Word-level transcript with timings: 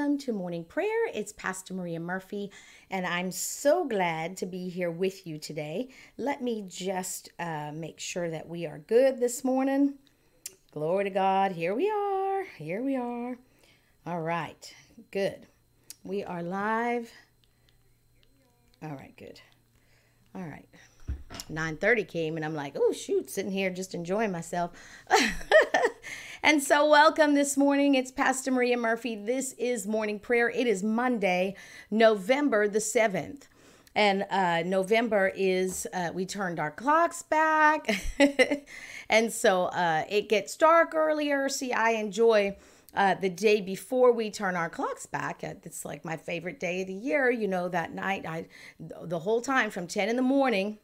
welcome 0.00 0.16
to 0.16 0.32
morning 0.32 0.64
prayer. 0.64 1.08
It's 1.12 1.30
Pastor 1.30 1.74
Maria 1.74 2.00
Murphy, 2.00 2.50
and 2.90 3.06
I'm 3.06 3.30
so 3.30 3.86
glad 3.86 4.34
to 4.38 4.46
be 4.46 4.70
here 4.70 4.90
with 4.90 5.26
you 5.26 5.36
today. 5.36 5.90
Let 6.16 6.40
me 6.40 6.64
just 6.66 7.28
uh, 7.38 7.70
make 7.74 8.00
sure 8.00 8.30
that 8.30 8.48
we 8.48 8.64
are 8.64 8.78
good 8.78 9.20
this 9.20 9.44
morning. 9.44 9.96
Glory 10.72 11.04
to 11.04 11.10
God. 11.10 11.52
Here 11.52 11.74
we 11.74 11.90
are. 11.90 12.44
Here 12.56 12.82
we 12.82 12.96
are. 12.96 13.36
All 14.06 14.22
right. 14.22 14.74
Good. 15.10 15.46
We 16.02 16.24
are 16.24 16.42
live. 16.42 17.12
All 18.82 18.96
right, 18.96 19.14
good. 19.18 19.38
All 20.34 20.40
right. 20.46 20.66
9:30 21.50 22.08
came 22.08 22.36
and 22.36 22.44
I'm 22.44 22.54
like, 22.54 22.74
"Oh 22.74 22.92
shoot, 22.92 23.28
sitting 23.28 23.52
here 23.52 23.68
just 23.68 23.94
enjoying 23.94 24.32
myself." 24.32 24.70
And 26.42 26.62
so, 26.62 26.88
welcome 26.88 27.34
this 27.34 27.58
morning. 27.58 27.94
It's 27.94 28.10
Pastor 28.10 28.50
Maria 28.50 28.78
Murphy. 28.78 29.14
This 29.14 29.52
is 29.58 29.86
morning 29.86 30.18
prayer. 30.18 30.48
It 30.48 30.66
is 30.66 30.82
Monday, 30.82 31.54
November 31.90 32.66
the 32.66 32.78
7th. 32.78 33.42
And 33.94 34.24
uh, 34.30 34.62
November 34.62 35.30
is, 35.36 35.86
uh, 35.92 36.12
we 36.14 36.24
turned 36.24 36.58
our 36.58 36.70
clocks 36.70 37.22
back. 37.22 37.94
and 39.10 39.30
so 39.30 39.64
uh, 39.64 40.04
it 40.08 40.30
gets 40.30 40.56
dark 40.56 40.94
earlier. 40.94 41.50
See, 41.50 41.72
I 41.72 41.90
enjoy. 41.90 42.56
Uh, 42.92 43.14
the 43.14 43.30
day 43.30 43.60
before 43.60 44.10
we 44.10 44.32
turn 44.32 44.56
our 44.56 44.68
clocks 44.68 45.06
back 45.06 45.42
uh, 45.44 45.54
it's 45.62 45.84
like 45.84 46.04
my 46.04 46.16
favorite 46.16 46.58
day 46.58 46.80
of 46.80 46.88
the 46.88 46.92
year 46.92 47.30
you 47.30 47.46
know 47.46 47.68
that 47.68 47.94
night 47.94 48.26
i 48.26 48.44
the 48.80 49.20
whole 49.20 49.40
time 49.40 49.70
from 49.70 49.86
10 49.86 50.08
in 50.08 50.16
the 50.16 50.22
morning 50.22 50.76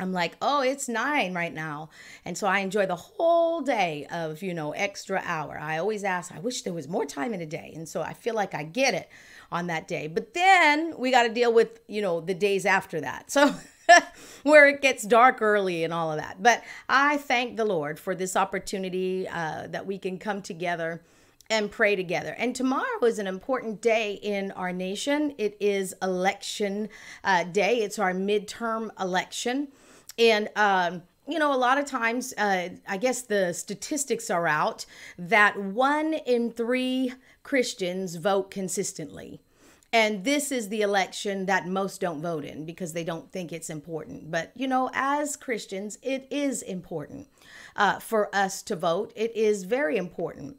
I'm 0.00 0.12
like, 0.12 0.36
oh, 0.40 0.62
it's 0.62 0.88
nine 0.88 1.34
right 1.34 1.52
now. 1.52 1.90
And 2.24 2.36
so 2.36 2.46
I 2.46 2.60
enjoy 2.60 2.86
the 2.86 2.96
whole 2.96 3.60
day 3.60 4.06
of, 4.10 4.42
you 4.42 4.54
know, 4.54 4.72
extra 4.72 5.22
hour. 5.24 5.58
I 5.58 5.78
always 5.78 6.04
ask, 6.04 6.32
I 6.32 6.38
wish 6.38 6.62
there 6.62 6.72
was 6.72 6.88
more 6.88 7.04
time 7.04 7.34
in 7.34 7.40
a 7.40 7.46
day. 7.46 7.72
And 7.74 7.88
so 7.88 8.02
I 8.02 8.12
feel 8.12 8.34
like 8.34 8.54
I 8.54 8.62
get 8.62 8.94
it 8.94 9.08
on 9.52 9.66
that 9.66 9.88
day. 9.88 10.06
But 10.06 10.34
then 10.34 10.94
we 10.98 11.10
got 11.10 11.24
to 11.24 11.28
deal 11.28 11.52
with, 11.52 11.80
you 11.86 12.02
know, 12.02 12.20
the 12.20 12.34
days 12.34 12.64
after 12.66 13.00
that. 13.00 13.30
So 13.30 13.54
where 14.42 14.68
it 14.68 14.80
gets 14.82 15.02
dark 15.02 15.42
early 15.42 15.84
and 15.84 15.92
all 15.92 16.10
of 16.12 16.18
that. 16.18 16.42
But 16.42 16.62
I 16.88 17.16
thank 17.18 17.56
the 17.56 17.64
Lord 17.64 17.98
for 17.98 18.14
this 18.14 18.36
opportunity 18.36 19.28
uh, 19.28 19.66
that 19.68 19.86
we 19.86 19.98
can 19.98 20.18
come 20.18 20.42
together 20.42 21.02
and 21.50 21.70
pray 21.70 21.96
together. 21.96 22.34
And 22.38 22.54
tomorrow 22.54 23.04
is 23.04 23.18
an 23.18 23.26
important 23.26 23.80
day 23.80 24.14
in 24.14 24.52
our 24.52 24.72
nation. 24.72 25.34
It 25.36 25.56
is 25.60 25.94
election 26.00 26.88
uh, 27.24 27.44
day, 27.44 27.78
it's 27.78 27.98
our 27.98 28.14
midterm 28.14 28.90
election. 29.00 29.68
And, 30.20 30.50
um, 30.54 31.02
you 31.26 31.38
know, 31.38 31.54
a 31.54 31.56
lot 31.56 31.78
of 31.78 31.86
times, 31.86 32.34
uh, 32.36 32.68
I 32.86 32.96
guess 32.98 33.22
the 33.22 33.54
statistics 33.54 34.28
are 34.28 34.46
out 34.46 34.84
that 35.18 35.58
one 35.58 36.14
in 36.14 36.52
three 36.52 37.14
Christians 37.42 38.16
vote 38.16 38.50
consistently. 38.50 39.40
And 39.92 40.22
this 40.22 40.52
is 40.52 40.68
the 40.68 40.82
election 40.82 41.46
that 41.46 41.66
most 41.66 42.00
don't 42.00 42.22
vote 42.22 42.44
in 42.44 42.64
because 42.64 42.92
they 42.92 43.02
don't 43.02 43.32
think 43.32 43.52
it's 43.52 43.70
important. 43.70 44.30
But, 44.30 44.52
you 44.54 44.68
know, 44.68 44.90
as 44.92 45.36
Christians, 45.36 45.98
it 46.02 46.28
is 46.30 46.62
important 46.62 47.28
uh, 47.74 47.98
for 47.98 48.34
us 48.34 48.62
to 48.64 48.76
vote. 48.76 49.12
It 49.16 49.34
is 49.34 49.64
very 49.64 49.96
important. 49.96 50.58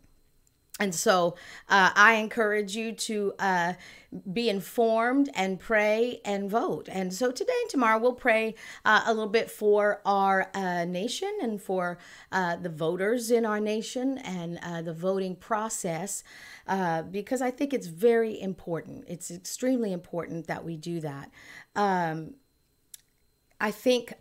And 0.80 0.96
so 0.96 1.36
uh, 1.70 1.92
I 1.96 2.14
encourage 2.14 2.76
you 2.76 2.94
to 2.94 3.34
uh, 3.38 3.74
be 4.34 4.50
informed 4.50 5.30
and 5.36 5.60
pray 5.60 6.22
and 6.26 6.50
vote. 6.50 6.90
And 6.92 7.14
so 7.14 7.32
today 7.32 7.54
and 7.62 7.70
tomorrow 7.70 8.00
we'll 8.00 8.14
pray 8.14 8.56
uh, 8.84 9.04
a 9.06 9.14
little 9.14 9.30
bit 9.30 9.52
for 9.52 10.02
our 10.06 10.50
uh, 10.56 10.86
nation 10.86 11.32
and 11.42 11.62
for 11.62 12.00
uh, 12.32 12.56
the 12.56 12.70
voters 12.70 13.30
in 13.30 13.46
our 13.46 13.60
nation 13.60 14.18
and 14.20 14.60
uh, 14.64 14.82
the 14.82 14.94
voting 14.94 15.36
process 15.36 16.24
because 17.12 17.42
I 17.42 17.52
think 17.52 17.74
it's 17.74 17.88
very 17.88 18.42
important. 18.42 19.04
It's 19.08 19.30
extremely 19.30 19.92
important 19.92 20.48
that 20.48 20.64
we 20.64 20.78
do 20.78 21.00
that. 21.02 21.30
Um, 21.76 22.36
I 23.60 23.72
think 23.72 24.14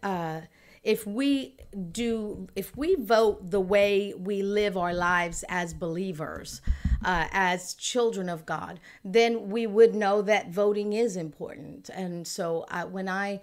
if 0.82 1.06
we 1.06 1.56
do 1.92 2.48
if 2.56 2.76
we 2.76 2.94
vote 2.94 3.50
the 3.50 3.60
way 3.60 4.14
we 4.16 4.42
live 4.42 4.76
our 4.76 4.94
lives 4.94 5.44
as 5.48 5.74
believers 5.74 6.62
uh, 7.04 7.26
as 7.32 7.74
children 7.74 8.28
of 8.28 8.46
god 8.46 8.80
then 9.04 9.50
we 9.50 9.66
would 9.66 9.94
know 9.94 10.22
that 10.22 10.50
voting 10.50 10.92
is 10.92 11.16
important. 11.16 11.88
And 11.90 12.26
so 12.26 12.64
uh, 12.70 12.84
when 12.84 13.08
i 13.08 13.40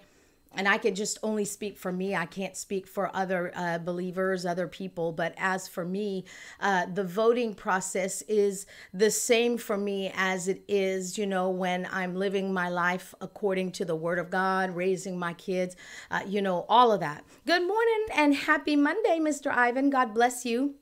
and 0.58 0.68
I 0.68 0.76
can 0.76 0.96
just 0.96 1.18
only 1.22 1.44
speak 1.44 1.78
for 1.78 1.92
me. 1.92 2.16
I 2.16 2.26
can't 2.26 2.56
speak 2.56 2.88
for 2.88 3.14
other 3.14 3.52
uh, 3.54 3.78
believers, 3.78 4.44
other 4.44 4.66
people. 4.66 5.12
But 5.12 5.32
as 5.38 5.68
for 5.68 5.84
me, 5.84 6.24
uh, 6.58 6.86
the 6.92 7.04
voting 7.04 7.54
process 7.54 8.22
is 8.22 8.66
the 8.92 9.12
same 9.12 9.56
for 9.56 9.78
me 9.78 10.12
as 10.16 10.48
it 10.48 10.64
is, 10.66 11.16
you 11.16 11.26
know, 11.26 11.48
when 11.48 11.88
I'm 11.92 12.16
living 12.16 12.52
my 12.52 12.68
life 12.68 13.14
according 13.20 13.70
to 13.72 13.84
the 13.84 13.94
Word 13.94 14.18
of 14.18 14.30
God, 14.30 14.74
raising 14.74 15.16
my 15.16 15.32
kids, 15.34 15.76
uh, 16.10 16.22
you 16.26 16.42
know, 16.42 16.66
all 16.68 16.90
of 16.90 16.98
that. 17.00 17.24
Good 17.46 17.62
morning 17.62 18.06
and 18.16 18.34
happy 18.34 18.74
Monday, 18.74 19.20
Mr. 19.20 19.52
Ivan. 19.52 19.90
God 19.90 20.12
bless 20.12 20.44
you. 20.44 20.74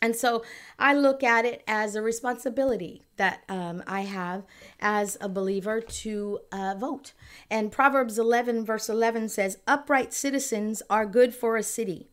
And 0.00 0.14
so 0.14 0.44
I 0.78 0.94
look 0.94 1.22
at 1.22 1.44
it 1.44 1.62
as 1.66 1.94
a 1.94 2.02
responsibility 2.02 3.02
that 3.16 3.42
um, 3.48 3.82
I 3.86 4.02
have 4.02 4.44
as 4.80 5.16
a 5.20 5.28
believer 5.28 5.80
to 5.80 6.40
uh, 6.52 6.74
vote. 6.78 7.12
And 7.50 7.72
Proverbs 7.72 8.18
11, 8.18 8.64
verse 8.64 8.88
11 8.88 9.28
says, 9.30 9.58
Upright 9.66 10.12
citizens 10.12 10.82
are 10.88 11.06
good 11.06 11.34
for 11.34 11.56
a 11.56 11.62
city 11.62 12.08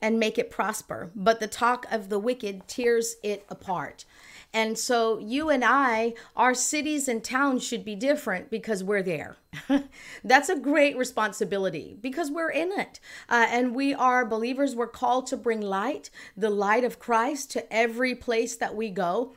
and 0.00 0.18
make 0.18 0.38
it 0.38 0.50
prosper, 0.50 1.10
but 1.14 1.40
the 1.40 1.46
talk 1.46 1.86
of 1.90 2.08
the 2.08 2.18
wicked 2.18 2.66
tears 2.68 3.16
it 3.22 3.44
apart. 3.48 4.04
And 4.52 4.78
so 4.78 5.18
you 5.18 5.50
and 5.50 5.62
I, 5.62 6.14
our 6.34 6.54
cities 6.54 7.06
and 7.06 7.22
towns 7.22 7.62
should 7.62 7.84
be 7.84 7.94
different 7.94 8.50
because 8.50 8.82
we're 8.82 9.02
there. 9.02 9.36
That's 10.24 10.48
a 10.48 10.58
great 10.58 10.96
responsibility 10.96 11.98
because 12.00 12.30
we're 12.30 12.50
in 12.50 12.72
it. 12.72 12.98
Uh, 13.28 13.46
and 13.50 13.74
we 13.74 13.92
are 13.92 14.24
believers. 14.24 14.74
We're 14.74 14.86
called 14.86 15.26
to 15.28 15.36
bring 15.36 15.60
light, 15.60 16.08
the 16.36 16.50
light 16.50 16.84
of 16.84 16.98
Christ, 16.98 17.50
to 17.52 17.72
every 17.72 18.14
place 18.14 18.56
that 18.56 18.74
we 18.74 18.88
go 18.88 19.34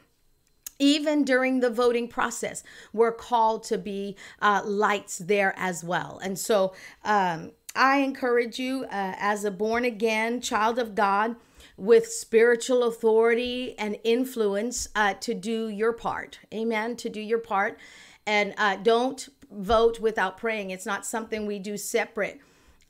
even 0.82 1.24
during 1.24 1.60
the 1.60 1.70
voting 1.70 2.08
process, 2.08 2.64
we're 2.92 3.12
called 3.12 3.64
to 3.64 3.78
be 3.78 4.18
uh, 4.42 4.64
lights 4.66 5.20
there 5.20 5.54
as 5.56 5.84
well. 5.84 6.20
And 6.24 6.40
so 6.40 6.74
um, 7.06 7.52
I 7.76 7.98
encourage 7.98 8.60
you, 8.60 8.84
uh, 8.86 9.16
as 9.18 9.44
a 9.44 9.52
born 9.52 9.86
again 9.86 10.42
child 10.42 10.78
of 10.80 10.96
God, 10.96 11.36
with 11.78 12.08
spiritual 12.08 12.84
authority 12.84 13.78
and 13.80 13.98
influence 14.04 14.88
uh, 14.96 15.14
to 15.22 15.34
do 15.34 15.68
your 15.68 15.94
part. 15.94 16.40
Amen. 16.54 16.96
To 16.98 17.10
do 17.10 17.22
your 17.22 17.40
part. 17.40 17.80
And 18.28 18.54
uh, 18.58 18.76
don't 18.78 19.28
vote 19.52 20.00
without 20.00 20.38
praying. 20.38 20.70
It's 20.70 20.86
not 20.86 21.06
something 21.06 21.46
we 21.46 21.60
do 21.60 21.78
separate 21.78 22.40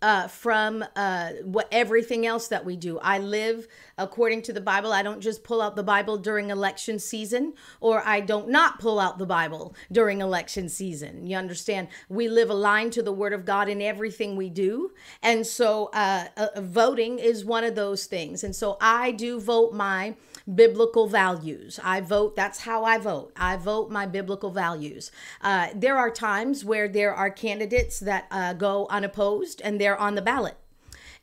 uh, 0.01 0.28
from 0.28 0.84
uh, 0.95 1.31
what 1.44 1.67
everything 1.72 2.25
else 2.25 2.47
that 2.47 2.66
we 2.66 2.75
do. 2.75 3.00
I 3.00 3.19
live 3.19 3.67
according 3.97 4.41
to 4.44 4.53
the 4.53 4.62
Bible. 4.62 4.91
I 4.91 5.03
don't 5.03 5.22
just 5.22 5.44
pull 5.44 5.62
out 5.62 5.75
the 5.75 5.84
Bible 5.84 6.17
during 6.17 6.50
election 6.50 7.00
season, 7.00 7.53
or 7.79 8.01
I 8.06 8.22
don't 8.22 8.50
not 8.50 8.79
pull 8.79 9.00
out 9.00 9.17
the 9.17 9.25
Bible 9.25 9.75
during 9.91 10.22
election 10.22 10.69
season. 10.69 11.28
You 11.28 11.38
understand? 11.38 11.88
We 12.09 12.28
live 12.28 12.50
aligned 12.50 12.94
to 12.94 13.03
the 13.03 13.13
Word 13.13 13.34
of 13.34 13.45
God 13.45 13.69
in 13.69 13.81
everything 13.81 14.35
we 14.35 14.50
do, 14.50 14.91
and 15.22 15.45
so 15.45 15.89
uh, 15.94 16.28
uh 16.38 16.62
voting 16.62 17.19
is 17.19 17.45
one 17.45 17.63
of 17.63 17.75
those 17.75 18.06
things. 18.06 18.44
And 18.44 18.56
so 18.56 18.78
I 18.81 19.12
do 19.12 19.39
vote 19.39 19.73
my 19.73 20.16
biblical 20.53 21.07
values. 21.07 21.79
I 21.84 22.02
vote, 22.02 22.35
that's 22.35 22.62
how 22.62 22.84
I 22.84 22.97
vote. 22.97 23.31
I 23.35 23.57
vote 23.57 23.90
my 23.90 24.06
biblical 24.06 24.52
values. 24.52 25.12
Uh, 25.41 25.68
there 25.75 25.97
are 25.97 26.09
times 26.09 26.66
where 26.66 26.88
there 26.88 27.13
are 27.13 27.29
candidates 27.29 28.00
that 28.00 28.28
uh, 28.31 28.53
go 28.53 28.88
unopposed 28.90 29.62
and 29.63 29.80
they're 29.80 29.97
on 29.97 30.16
the 30.16 30.22
ballot. 30.22 30.57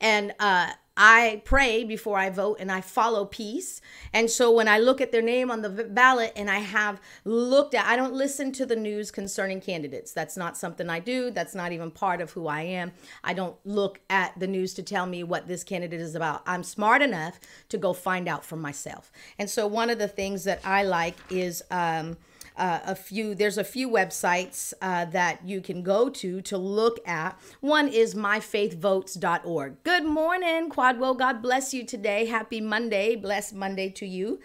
And 0.00 0.34
uh, 0.38 0.72
I 1.00 1.42
pray 1.44 1.84
before 1.84 2.18
I 2.18 2.28
vote 2.28 2.56
and 2.58 2.72
I 2.72 2.80
follow 2.80 3.24
peace. 3.24 3.80
And 4.12 4.28
so 4.28 4.50
when 4.50 4.66
I 4.66 4.78
look 4.78 5.00
at 5.00 5.12
their 5.12 5.22
name 5.22 5.48
on 5.48 5.62
the 5.62 5.68
ballot 5.68 6.32
and 6.34 6.50
I 6.50 6.58
have 6.58 7.00
looked 7.24 7.74
at, 7.74 7.86
I 7.86 7.94
don't 7.94 8.12
listen 8.12 8.50
to 8.52 8.66
the 8.66 8.74
news 8.74 9.12
concerning 9.12 9.60
candidates. 9.60 10.12
That's 10.12 10.36
not 10.36 10.56
something 10.56 10.90
I 10.90 10.98
do. 10.98 11.30
That's 11.30 11.54
not 11.54 11.70
even 11.70 11.92
part 11.92 12.20
of 12.20 12.32
who 12.32 12.48
I 12.48 12.62
am. 12.62 12.90
I 13.22 13.32
don't 13.32 13.56
look 13.64 14.00
at 14.10 14.38
the 14.40 14.48
news 14.48 14.74
to 14.74 14.82
tell 14.82 15.06
me 15.06 15.22
what 15.22 15.46
this 15.46 15.62
candidate 15.62 16.00
is 16.00 16.16
about. 16.16 16.42
I'm 16.46 16.64
smart 16.64 17.00
enough 17.00 17.38
to 17.68 17.78
go 17.78 17.92
find 17.92 18.26
out 18.28 18.44
for 18.44 18.56
myself. 18.56 19.12
And 19.38 19.48
so 19.48 19.68
one 19.68 19.90
of 19.90 20.00
the 20.00 20.08
things 20.08 20.42
that 20.44 20.60
I 20.64 20.82
like 20.82 21.16
is, 21.30 21.62
um, 21.70 22.16
uh, 22.58 22.80
a 22.84 22.94
few 22.94 23.34
there's 23.34 23.56
a 23.56 23.64
few 23.64 23.88
websites 23.88 24.74
uh, 24.82 25.04
that 25.06 25.46
you 25.46 25.60
can 25.60 25.82
go 25.82 26.08
to 26.08 26.40
to 26.42 26.58
look 26.58 26.98
at 27.06 27.38
one 27.60 27.88
is 27.88 28.14
myfaithvotes.org 28.14 29.82
good 29.84 30.04
morning 30.04 30.68
quadwell 30.68 31.14
god 31.14 31.40
bless 31.40 31.72
you 31.72 31.84
today 31.84 32.26
happy 32.26 32.60
monday 32.60 33.16
blessed 33.16 33.54
monday 33.54 33.88
to 33.88 34.06
you 34.06 34.38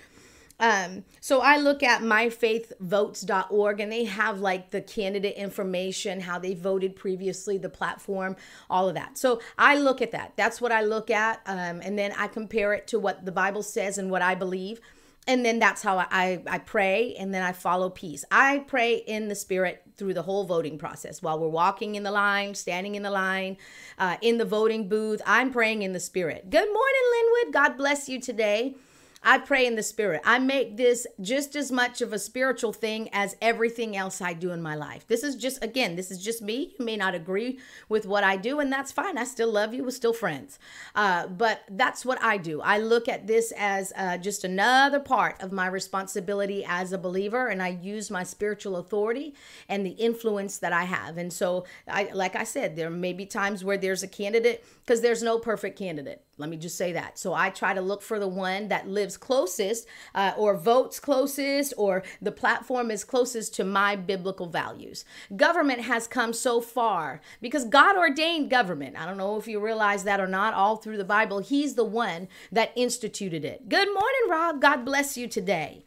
um, 0.59 1.03
so 1.19 1.41
I 1.41 1.57
look 1.57 1.83
at 1.83 2.01
myfaithvotes.org 2.01 3.79
and 3.79 3.91
they 3.91 4.05
have 4.05 4.39
like 4.39 4.71
the 4.71 4.81
candidate 4.81 5.35
information, 5.35 6.21
how 6.21 6.39
they 6.39 6.53
voted 6.53 6.95
previously, 6.95 7.57
the 7.57 7.69
platform, 7.69 8.37
all 8.69 8.87
of 8.87 8.95
that. 8.95 9.17
So 9.17 9.41
I 9.57 9.75
look 9.75 10.01
at 10.01 10.11
that. 10.11 10.33
That's 10.37 10.61
what 10.61 10.71
I 10.71 10.81
look 10.81 11.09
at. 11.09 11.41
Um, 11.45 11.81
and 11.81 11.97
then 11.99 12.13
I 12.17 12.27
compare 12.27 12.73
it 12.73 12.87
to 12.87 12.99
what 12.99 13.25
the 13.25 13.31
Bible 13.31 13.63
says 13.63 13.97
and 13.97 14.09
what 14.09 14.21
I 14.21 14.35
believe. 14.35 14.79
And 15.27 15.45
then 15.45 15.59
that's 15.59 15.81
how 15.81 15.97
I, 15.99 16.41
I 16.47 16.57
pray 16.59 17.15
and 17.15 17.33
then 17.33 17.43
I 17.43 17.53
follow 17.53 17.89
peace. 17.89 18.25
I 18.29 18.59
pray 18.67 18.95
in 18.95 19.29
the 19.29 19.35
spirit 19.35 19.83
through 19.95 20.13
the 20.13 20.21
whole 20.21 20.43
voting 20.43 20.77
process 20.77 21.21
while 21.21 21.39
we're 21.39 21.47
walking 21.47 21.95
in 21.95 22.03
the 22.03 22.11
line, 22.11 22.55
standing 22.55 22.95
in 22.95 23.03
the 23.03 23.11
line, 23.11 23.57
uh, 23.97 24.17
in 24.21 24.37
the 24.37 24.45
voting 24.45 24.89
booth. 24.89 25.21
I'm 25.25 25.51
praying 25.51 25.81
in 25.81 25.93
the 25.93 25.99
spirit. 25.99 26.49
Good 26.49 26.67
morning, 26.67 27.01
Linwood. 27.11 27.53
God 27.53 27.77
bless 27.77 28.09
you 28.09 28.19
today. 28.19 28.75
I 29.23 29.37
pray 29.37 29.65
in 29.65 29.75
the 29.75 29.83
spirit. 29.83 30.21
I 30.25 30.37
make 30.39 30.75
this 30.75 31.07
just 31.21 31.55
as 31.55 31.71
much 31.71 32.01
of 32.01 32.11
a 32.11 32.19
spiritual 32.19 32.73
thing 32.73 33.09
as 33.13 33.37
everything 33.41 33.95
else 33.95 34.21
I 34.21 34.33
do 34.33 34.51
in 34.51 34.61
my 34.61 34.75
life. 34.75 35.07
This 35.07 35.23
is 35.23 35.35
just, 35.35 35.63
again, 35.63 35.95
this 35.95 36.11
is 36.11 36.21
just 36.21 36.41
me. 36.41 36.75
You 36.77 36.85
may 36.85 36.97
not 36.97 37.15
agree 37.15 37.59
with 37.87 38.05
what 38.05 38.23
I 38.23 38.35
do, 38.35 38.59
and 38.59 38.71
that's 38.71 38.91
fine. 38.91 39.17
I 39.17 39.23
still 39.23 39.51
love 39.51 39.73
you. 39.73 39.83
We're 39.83 39.91
still 39.91 40.13
friends. 40.13 40.59
Uh, 40.93 41.27
but 41.27 41.61
that's 41.69 42.05
what 42.05 42.21
I 42.21 42.37
do. 42.37 42.59
I 42.61 42.79
look 42.79 43.07
at 43.07 43.25
this 43.25 43.53
as 43.57 43.93
uh, 43.95 44.17
just 44.17 44.43
another 44.43 44.99
part 44.99 45.41
of 45.41 45.51
my 45.53 45.67
responsibility 45.67 46.65
as 46.67 46.91
a 46.91 46.97
believer, 46.97 47.47
and 47.47 47.63
I 47.63 47.69
use 47.81 48.11
my 48.11 48.23
spiritual 48.23 48.75
authority 48.75 49.35
and 49.69 49.85
the 49.85 49.91
influence 49.91 50.57
that 50.57 50.73
I 50.73 50.83
have. 50.83 51.17
And 51.17 51.31
so, 51.31 51.65
I, 51.87 52.09
like 52.13 52.35
I 52.35 52.43
said, 52.43 52.75
there 52.75 52.89
may 52.89 53.13
be 53.13 53.25
times 53.25 53.63
where 53.63 53.77
there's 53.77 54.03
a 54.03 54.07
candidate 54.07 54.65
because 54.85 55.01
there's 55.01 55.23
no 55.23 55.39
perfect 55.39 55.77
candidate. 55.77 56.23
Let 56.37 56.49
me 56.49 56.57
just 56.57 56.77
say 56.77 56.91
that. 56.93 57.17
So 57.17 57.33
I 57.33 57.49
try 57.49 57.73
to 57.73 57.81
look 57.81 58.01
for 58.01 58.19
the 58.19 58.27
one 58.27 58.67
that 58.67 58.87
lives 58.87 59.17
closest 59.17 59.87
uh, 60.13 60.33
or 60.37 60.57
votes 60.57 60.99
closest 60.99 61.73
or 61.77 62.03
the 62.21 62.31
platform 62.31 62.91
is 62.91 63.03
closest 63.03 63.53
to 63.55 63.63
my 63.63 63.95
biblical 63.95 64.47
values. 64.47 65.05
Government 65.35 65.81
has 65.81 66.07
come 66.07 66.33
so 66.33 66.59
far 66.59 67.21
because 67.39 67.65
God 67.65 67.95
ordained 67.95 68.49
government. 68.49 68.99
I 68.99 69.05
don't 69.05 69.17
know 69.17 69.37
if 69.37 69.47
you 69.47 69.59
realize 69.59 70.03
that 70.03 70.19
or 70.19 70.27
not, 70.27 70.53
all 70.53 70.75
through 70.77 70.97
the 70.97 71.05
Bible. 71.05 71.39
He's 71.39 71.75
the 71.75 71.85
one 71.85 72.27
that 72.51 72.73
instituted 72.75 73.45
it. 73.45 73.69
Good 73.69 73.87
morning, 73.87 74.29
Rob. 74.29 74.59
God 74.59 74.83
bless 74.83 75.17
you 75.17 75.27
today. 75.27 75.85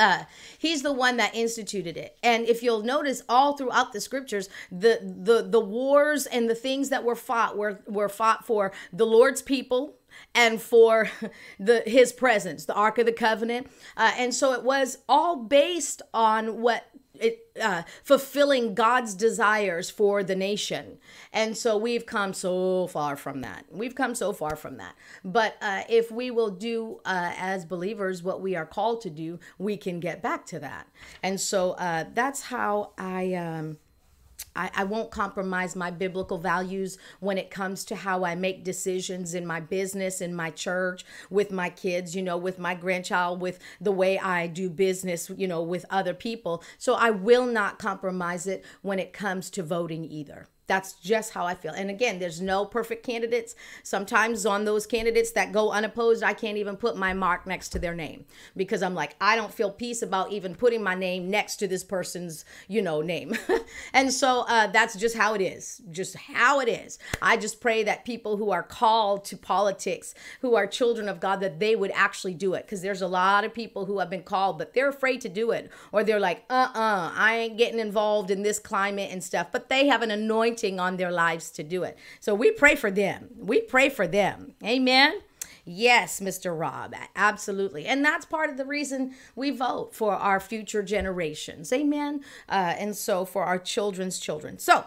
Uh, 0.00 0.24
he's 0.58 0.80
the 0.80 0.94
one 0.94 1.18
that 1.18 1.34
instituted 1.34 1.94
it. 1.94 2.16
And 2.22 2.46
if 2.46 2.62
you'll 2.62 2.82
notice 2.82 3.22
all 3.28 3.54
throughout 3.54 3.92
the 3.92 4.00
scriptures 4.00 4.48
the 4.72 4.98
the 5.02 5.42
the 5.42 5.60
wars 5.60 6.24
and 6.24 6.48
the 6.48 6.54
things 6.54 6.88
that 6.88 7.04
were 7.04 7.14
fought 7.14 7.58
were 7.58 7.82
were 7.86 8.08
fought 8.08 8.46
for 8.46 8.72
the 8.94 9.04
lord's 9.04 9.42
people 9.42 9.96
and 10.34 10.62
for 10.62 11.10
the 11.60 11.82
his 11.84 12.14
presence 12.14 12.64
the 12.64 12.74
ark 12.74 12.96
of 12.96 13.04
the 13.04 13.12
covenant. 13.12 13.66
Uh, 13.94 14.12
and 14.16 14.34
so 14.34 14.54
it 14.54 14.62
was 14.62 14.98
all 15.06 15.36
based 15.36 16.00
on 16.14 16.62
what 16.62 16.86
it, 17.20 17.50
uh, 17.60 17.82
fulfilling 18.02 18.74
God's 18.74 19.14
desires 19.14 19.90
for 19.90 20.22
the 20.22 20.34
nation. 20.34 20.98
And 21.32 21.56
so 21.56 21.76
we've 21.76 22.06
come 22.06 22.32
so 22.32 22.86
far 22.88 23.16
from 23.16 23.42
that. 23.42 23.66
We've 23.70 23.94
come 23.94 24.14
so 24.14 24.32
far 24.32 24.56
from 24.56 24.78
that. 24.78 24.94
But 25.24 25.56
uh, 25.60 25.82
if 25.88 26.10
we 26.10 26.30
will 26.30 26.50
do 26.50 27.00
uh, 27.04 27.32
as 27.36 27.64
believers 27.64 28.22
what 28.22 28.40
we 28.40 28.56
are 28.56 28.66
called 28.66 29.00
to 29.02 29.10
do, 29.10 29.38
we 29.58 29.76
can 29.76 30.00
get 30.00 30.22
back 30.22 30.46
to 30.46 30.58
that. 30.60 30.88
And 31.22 31.40
so 31.40 31.72
uh, 31.72 32.04
that's 32.12 32.42
how 32.42 32.92
I. 32.98 33.34
Um, 33.34 33.78
I, 34.56 34.70
I, 34.74 34.84
won't 34.84 35.10
compromise 35.10 35.76
my 35.76 35.90
biblical 35.90 36.38
values 36.38 36.98
when 37.20 37.38
it 37.38 37.50
comes 37.50 37.84
to 37.86 37.96
how 37.96 38.24
I 38.24 38.34
make 38.34 38.64
decisions 38.64 39.34
in 39.34 39.46
my 39.46 39.60
business, 39.60 40.20
in 40.20 40.34
my 40.34 40.50
church, 40.50 41.04
with 41.30 41.50
my 41.50 41.70
kids, 41.70 42.16
you 42.16 42.22
know, 42.22 42.36
with 42.36 42.58
my 42.58 42.74
grandchild, 42.74 43.40
with 43.40 43.58
the 43.80 43.92
way 43.92 44.18
I 44.18 44.46
do 44.46 44.68
business, 44.68 45.30
you 45.36 45.46
know, 45.46 45.62
with 45.62 45.84
other 45.90 46.14
people. 46.14 46.62
So 46.78 46.94
I 46.94 47.10
will 47.10 47.46
not 47.46 47.78
compromise 47.78 48.46
it 48.46 48.64
when 48.82 48.98
it 48.98 49.12
comes 49.12 49.50
to 49.50 49.62
voting 49.62 50.04
either. 50.04 50.48
That's 50.70 50.92
just 50.92 51.32
how 51.32 51.46
I 51.46 51.56
feel. 51.56 51.72
And 51.72 51.90
again, 51.90 52.20
there's 52.20 52.40
no 52.40 52.64
perfect 52.64 53.04
candidates. 53.04 53.56
Sometimes 53.82 54.46
on 54.46 54.64
those 54.64 54.86
candidates 54.86 55.32
that 55.32 55.50
go 55.50 55.72
unopposed, 55.72 56.22
I 56.22 56.32
can't 56.32 56.58
even 56.58 56.76
put 56.76 56.96
my 56.96 57.12
mark 57.12 57.44
next 57.44 57.70
to 57.70 57.80
their 57.80 57.92
name 57.92 58.24
because 58.56 58.80
I'm 58.80 58.94
like, 58.94 59.16
I 59.20 59.34
don't 59.34 59.52
feel 59.52 59.72
peace 59.72 60.00
about 60.00 60.30
even 60.30 60.54
putting 60.54 60.80
my 60.80 60.94
name 60.94 61.28
next 61.28 61.56
to 61.56 61.66
this 61.66 61.82
person's, 61.82 62.44
you 62.68 62.82
know, 62.82 63.02
name. 63.02 63.36
and 63.92 64.12
so 64.12 64.44
uh, 64.46 64.68
that's 64.68 64.94
just 64.94 65.16
how 65.16 65.34
it 65.34 65.40
is, 65.40 65.82
just 65.90 66.14
how 66.14 66.60
it 66.60 66.68
is. 66.68 67.00
I 67.20 67.36
just 67.36 67.60
pray 67.60 67.82
that 67.82 68.04
people 68.04 68.36
who 68.36 68.52
are 68.52 68.62
called 68.62 69.24
to 69.24 69.36
politics, 69.36 70.14
who 70.40 70.54
are 70.54 70.68
children 70.68 71.08
of 71.08 71.18
God, 71.18 71.40
that 71.40 71.58
they 71.58 71.74
would 71.74 71.90
actually 71.96 72.34
do 72.34 72.54
it 72.54 72.64
because 72.64 72.80
there's 72.80 73.02
a 73.02 73.08
lot 73.08 73.42
of 73.42 73.52
people 73.52 73.86
who 73.86 73.98
have 73.98 74.08
been 74.08 74.22
called, 74.22 74.56
but 74.56 74.72
they're 74.72 74.88
afraid 74.88 75.20
to 75.22 75.28
do 75.28 75.50
it 75.50 75.68
or 75.90 76.04
they're 76.04 76.20
like, 76.20 76.44
uh 76.48 76.60
uh-uh, 76.60 76.80
uh, 76.80 77.12
I 77.16 77.36
ain't 77.38 77.58
getting 77.58 77.80
involved 77.80 78.30
in 78.30 78.44
this 78.44 78.60
climate 78.60 79.10
and 79.10 79.24
stuff, 79.24 79.48
but 79.50 79.68
they 79.68 79.88
have 79.88 80.02
an 80.02 80.12
anointing 80.12 80.59
anointing 80.60 80.80
on 80.80 80.96
their 80.96 81.12
lives 81.12 81.50
to 81.52 81.62
do 81.62 81.82
it. 81.82 81.96
So 82.20 82.34
we 82.34 82.50
pray 82.50 82.74
for 82.76 82.90
them. 82.90 83.30
We 83.36 83.60
pray 83.60 83.88
for 83.88 84.06
them. 84.06 84.54
Amen. 84.64 85.20
Yes, 85.64 86.20
Mr. 86.20 86.58
Rob, 86.58 86.94
absolutely. 87.14 87.86
And 87.86 88.04
that's 88.04 88.24
part 88.24 88.50
of 88.50 88.56
the 88.56 88.64
reason 88.64 89.14
we 89.36 89.50
vote 89.50 89.94
for 89.94 90.14
our 90.14 90.40
future 90.40 90.82
generations. 90.82 91.72
Amen. 91.72 92.22
Uh, 92.48 92.74
and 92.78 92.96
so 92.96 93.24
for 93.24 93.44
our 93.44 93.58
children's 93.58 94.18
children. 94.18 94.58
So, 94.58 94.84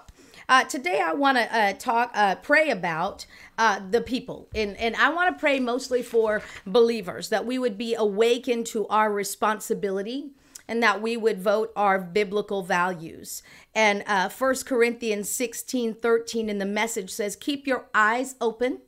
uh, 0.50 0.66
today 0.66 1.00
I 1.00 1.14
want 1.14 1.38
to 1.38 1.56
uh, 1.56 1.74
talk, 1.74 2.12
uh, 2.14 2.36
pray 2.36 2.70
about 2.70 3.26
uh, 3.58 3.80
the 3.90 4.02
people, 4.02 4.50
and 4.54 4.76
and 4.76 4.94
I 4.98 5.08
want 5.08 5.34
to 5.34 5.40
pray 5.40 5.58
mostly 5.62 6.02
for 6.02 6.42
believers 6.68 7.30
that 7.30 7.46
we 7.46 7.58
would 7.58 7.78
be 7.78 7.96
awakened 7.96 8.66
to 8.68 8.86
our 8.88 9.10
responsibility 9.10 10.32
and 10.68 10.82
that 10.82 11.02
we 11.02 11.18
would 11.18 11.42
vote 11.42 11.72
our 11.76 12.00
biblical 12.00 12.64
values. 12.64 13.44
And 13.76 14.04
uh, 14.08 14.30
1 14.30 14.56
Corinthians 14.66 15.30
16 15.30 15.96
13 15.96 16.50
in 16.50 16.58
the 16.58 16.66
message 16.66 17.12
says, 17.12 17.36
Keep 17.36 17.68
your 17.68 17.86
eyes 17.94 18.36
open, 18.40 18.80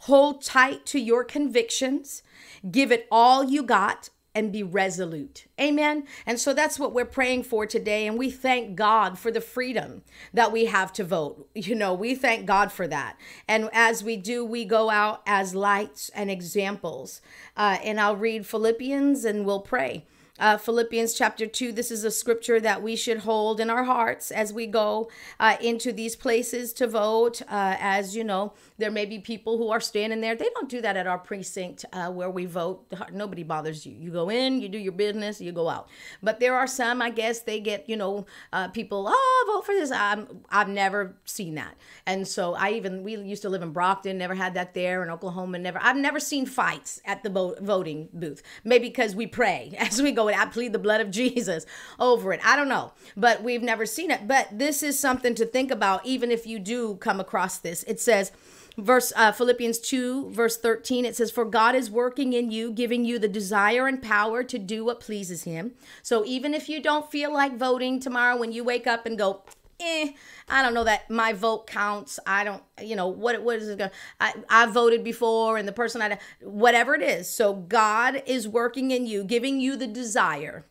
hold 0.00 0.42
tight 0.42 0.86
to 0.86 1.00
your 1.00 1.24
convictions, 1.24 2.22
give 2.70 2.92
it 2.92 3.06
all 3.10 3.44
you 3.44 3.62
got, 3.62 4.10
and 4.34 4.52
be 4.52 4.62
resolute. 4.62 5.46
Amen. 5.60 6.06
And 6.24 6.38
so 6.38 6.54
that's 6.54 6.78
what 6.78 6.92
we're 6.92 7.04
praying 7.04 7.42
for 7.42 7.66
today. 7.66 8.06
And 8.06 8.16
we 8.16 8.30
thank 8.30 8.76
God 8.76 9.18
for 9.18 9.32
the 9.32 9.40
freedom 9.40 10.02
that 10.32 10.52
we 10.52 10.66
have 10.66 10.92
to 10.94 11.04
vote. 11.04 11.48
You 11.54 11.74
know, 11.74 11.94
we 11.94 12.14
thank 12.14 12.46
God 12.46 12.70
for 12.70 12.86
that. 12.86 13.16
And 13.48 13.68
as 13.72 14.04
we 14.04 14.16
do, 14.16 14.44
we 14.44 14.64
go 14.64 14.88
out 14.88 15.22
as 15.26 15.54
lights 15.54 16.10
and 16.10 16.30
examples. 16.30 17.20
Uh, 17.56 17.78
and 17.82 18.00
I'll 18.00 18.16
read 18.16 18.46
Philippians 18.46 19.24
and 19.24 19.44
we'll 19.44 19.60
pray 19.60 20.06
uh, 20.40 20.56
Philippians 20.56 21.14
chapter 21.14 21.46
2. 21.46 21.70
This 21.70 21.90
is 21.90 22.02
a 22.02 22.10
scripture 22.10 22.58
that 22.60 22.82
we 22.82 22.96
should 22.96 23.18
hold 23.18 23.60
in 23.60 23.70
our 23.70 23.84
hearts 23.84 24.30
as 24.30 24.52
we 24.52 24.66
go 24.66 25.10
uh, 25.38 25.56
into 25.60 25.92
these 25.92 26.16
places 26.16 26.72
to 26.72 26.86
vote. 26.86 27.42
Uh, 27.42 27.76
as 27.78 28.16
you 28.16 28.24
know, 28.24 28.54
there 28.78 28.90
may 28.90 29.04
be 29.04 29.18
people 29.18 29.58
who 29.58 29.70
are 29.70 29.80
standing 29.80 30.20
there. 30.22 30.34
They 30.34 30.48
don't 30.54 30.68
do 30.68 30.80
that 30.80 30.96
at 30.96 31.06
our 31.06 31.18
precinct 31.18 31.84
uh, 31.92 32.10
where 32.10 32.30
we 32.30 32.46
vote. 32.46 32.90
Nobody 33.12 33.42
bothers 33.42 33.84
you. 33.84 33.94
You 33.98 34.10
go 34.10 34.30
in, 34.30 34.60
you 34.60 34.68
do 34.68 34.78
your 34.78 34.92
business, 34.92 35.40
you 35.40 35.52
go 35.52 35.68
out. 35.68 35.88
But 36.22 36.40
there 36.40 36.54
are 36.54 36.66
some, 36.66 37.02
I 37.02 37.10
guess, 37.10 37.40
they 37.40 37.60
get, 37.60 37.88
you 37.88 37.96
know, 37.96 38.24
uh, 38.52 38.68
people, 38.68 39.06
oh, 39.08 39.44
vote 39.46 39.66
for 39.66 39.74
this. 39.74 39.90
I'm, 39.90 40.40
I've 40.48 40.68
never 40.68 41.16
seen 41.26 41.54
that. 41.56 41.76
And 42.06 42.26
so 42.26 42.54
I 42.54 42.70
even, 42.70 43.02
we 43.02 43.16
used 43.16 43.42
to 43.42 43.50
live 43.50 43.62
in 43.62 43.72
Brockton, 43.72 44.16
never 44.16 44.34
had 44.34 44.54
that 44.54 44.72
there, 44.72 45.02
in 45.02 45.10
Oklahoma, 45.10 45.58
never. 45.58 45.78
I've 45.82 45.96
never 45.96 46.18
seen 46.18 46.46
fights 46.46 47.00
at 47.04 47.22
the 47.22 47.56
voting 47.60 48.08
booth. 48.14 48.42
Maybe 48.64 48.88
because 48.88 49.14
we 49.14 49.26
pray 49.26 49.74
as 49.78 50.00
we 50.00 50.12
go 50.12 50.29
I 50.34 50.46
plead 50.46 50.72
the 50.72 50.78
blood 50.78 51.00
of 51.00 51.10
Jesus 51.20 51.66
over 51.98 52.32
it. 52.32 52.40
I 52.44 52.56
don't 52.56 52.68
know, 52.68 52.92
but 53.16 53.42
we've 53.42 53.62
never 53.62 53.86
seen 53.86 54.10
it. 54.10 54.26
But 54.26 54.48
this 54.58 54.82
is 54.82 54.98
something 54.98 55.34
to 55.36 55.46
think 55.46 55.70
about, 55.70 56.04
even 56.06 56.30
if 56.30 56.46
you 56.46 56.58
do 56.58 56.96
come 56.96 57.20
across 57.20 57.58
this. 57.58 57.82
It 57.84 58.00
says, 58.00 58.32
verse 58.78 59.12
uh, 59.16 59.32
philippians 59.32 59.78
2 59.78 60.30
verse 60.30 60.56
13 60.56 61.04
it 61.04 61.16
says 61.16 61.30
for 61.30 61.44
god 61.44 61.74
is 61.74 61.90
working 61.90 62.32
in 62.32 62.50
you 62.50 62.70
giving 62.70 63.04
you 63.04 63.18
the 63.18 63.28
desire 63.28 63.86
and 63.86 64.00
power 64.00 64.42
to 64.42 64.58
do 64.58 64.84
what 64.84 65.00
pleases 65.00 65.42
him 65.42 65.72
so 66.02 66.24
even 66.24 66.54
if 66.54 66.68
you 66.68 66.80
don't 66.80 67.10
feel 67.10 67.32
like 67.32 67.58
voting 67.58 67.98
tomorrow 67.98 68.36
when 68.36 68.52
you 68.52 68.62
wake 68.62 68.86
up 68.86 69.06
and 69.06 69.18
go 69.18 69.42
eh, 69.80 70.12
I 70.48 70.62
don't 70.62 70.74
know 70.74 70.84
that 70.84 71.10
my 71.10 71.32
vote 71.32 71.66
counts. 71.66 72.18
I 72.26 72.44
don't, 72.44 72.62
you 72.82 72.96
know, 72.96 73.08
what 73.08 73.42
what 73.42 73.56
is 73.56 73.68
it 73.68 73.78
going? 73.78 73.90
I 74.20 74.34
I 74.48 74.66
voted 74.66 75.02
before, 75.02 75.56
and 75.56 75.66
the 75.66 75.72
person 75.72 76.02
I 76.02 76.18
whatever 76.40 76.94
it 76.94 77.02
is. 77.02 77.28
So 77.28 77.54
God 77.54 78.22
is 78.26 78.46
working 78.46 78.90
in 78.90 79.06
you, 79.06 79.24
giving 79.24 79.60
you 79.60 79.76
the 79.76 79.86
desire 79.86 80.66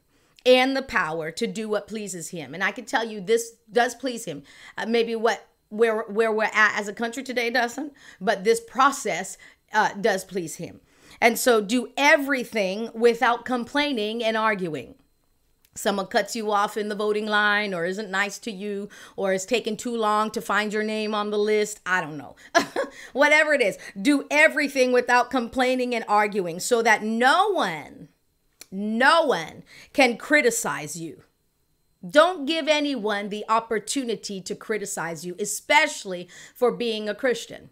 and 0.45 0.75
the 0.75 0.81
power 0.81 1.31
to 1.31 1.47
do 1.47 1.67
what 1.69 1.87
pleases 1.87 2.29
Him. 2.29 2.53
And 2.53 2.63
I 2.63 2.71
can 2.71 2.85
tell 2.85 3.05
you, 3.05 3.21
this 3.21 3.53
does 3.71 3.95
please 3.95 4.25
Him. 4.25 4.43
Uh, 4.77 4.85
maybe 4.85 5.15
what 5.15 5.47
where 5.69 6.01
where 6.03 6.31
we're 6.31 6.43
at 6.45 6.79
as 6.79 6.87
a 6.87 6.93
country 6.93 7.23
today 7.23 7.49
doesn't, 7.49 7.93
but 8.19 8.43
this 8.43 8.59
process 8.59 9.37
uh, 9.73 9.93
does 9.93 10.23
please 10.23 10.55
Him. 10.55 10.81
And 11.21 11.37
so 11.37 11.61
do 11.61 11.89
everything 11.97 12.89
without 12.93 13.43
complaining 13.43 14.23
and 14.23 14.37
arguing 14.37 14.95
someone 15.75 16.07
cuts 16.07 16.35
you 16.35 16.51
off 16.51 16.77
in 16.77 16.89
the 16.89 16.95
voting 16.95 17.25
line 17.25 17.73
or 17.73 17.85
isn't 17.85 18.09
nice 18.09 18.37
to 18.39 18.51
you 18.51 18.89
or 19.15 19.33
is 19.33 19.45
taking 19.45 19.77
too 19.77 19.95
long 19.95 20.31
to 20.31 20.41
find 20.41 20.73
your 20.73 20.83
name 20.83 21.15
on 21.15 21.29
the 21.29 21.37
list 21.37 21.79
i 21.85 22.01
don't 22.01 22.17
know. 22.17 22.35
Whatever 23.13 23.53
it 23.53 23.61
is 23.61 23.77
do 23.99 24.25
everything 24.29 24.91
without 24.91 25.29
complaining 25.31 25.95
and 25.95 26.05
arguing 26.07 26.59
so 26.59 26.81
that 26.81 27.03
no 27.03 27.51
one 27.51 28.09
no 28.71 29.23
one 29.23 29.63
can 29.93 30.15
criticize 30.15 30.95
you. 30.95 31.23
Don't 32.07 32.45
give 32.45 32.67
anyone 32.67 33.29
the 33.29 33.43
opportunity 33.49 34.41
to 34.41 34.55
criticize 34.55 35.25
you 35.25 35.35
especially 35.39 36.29
for 36.55 36.71
being 36.71 37.09
a 37.09 37.15
christian 37.15 37.69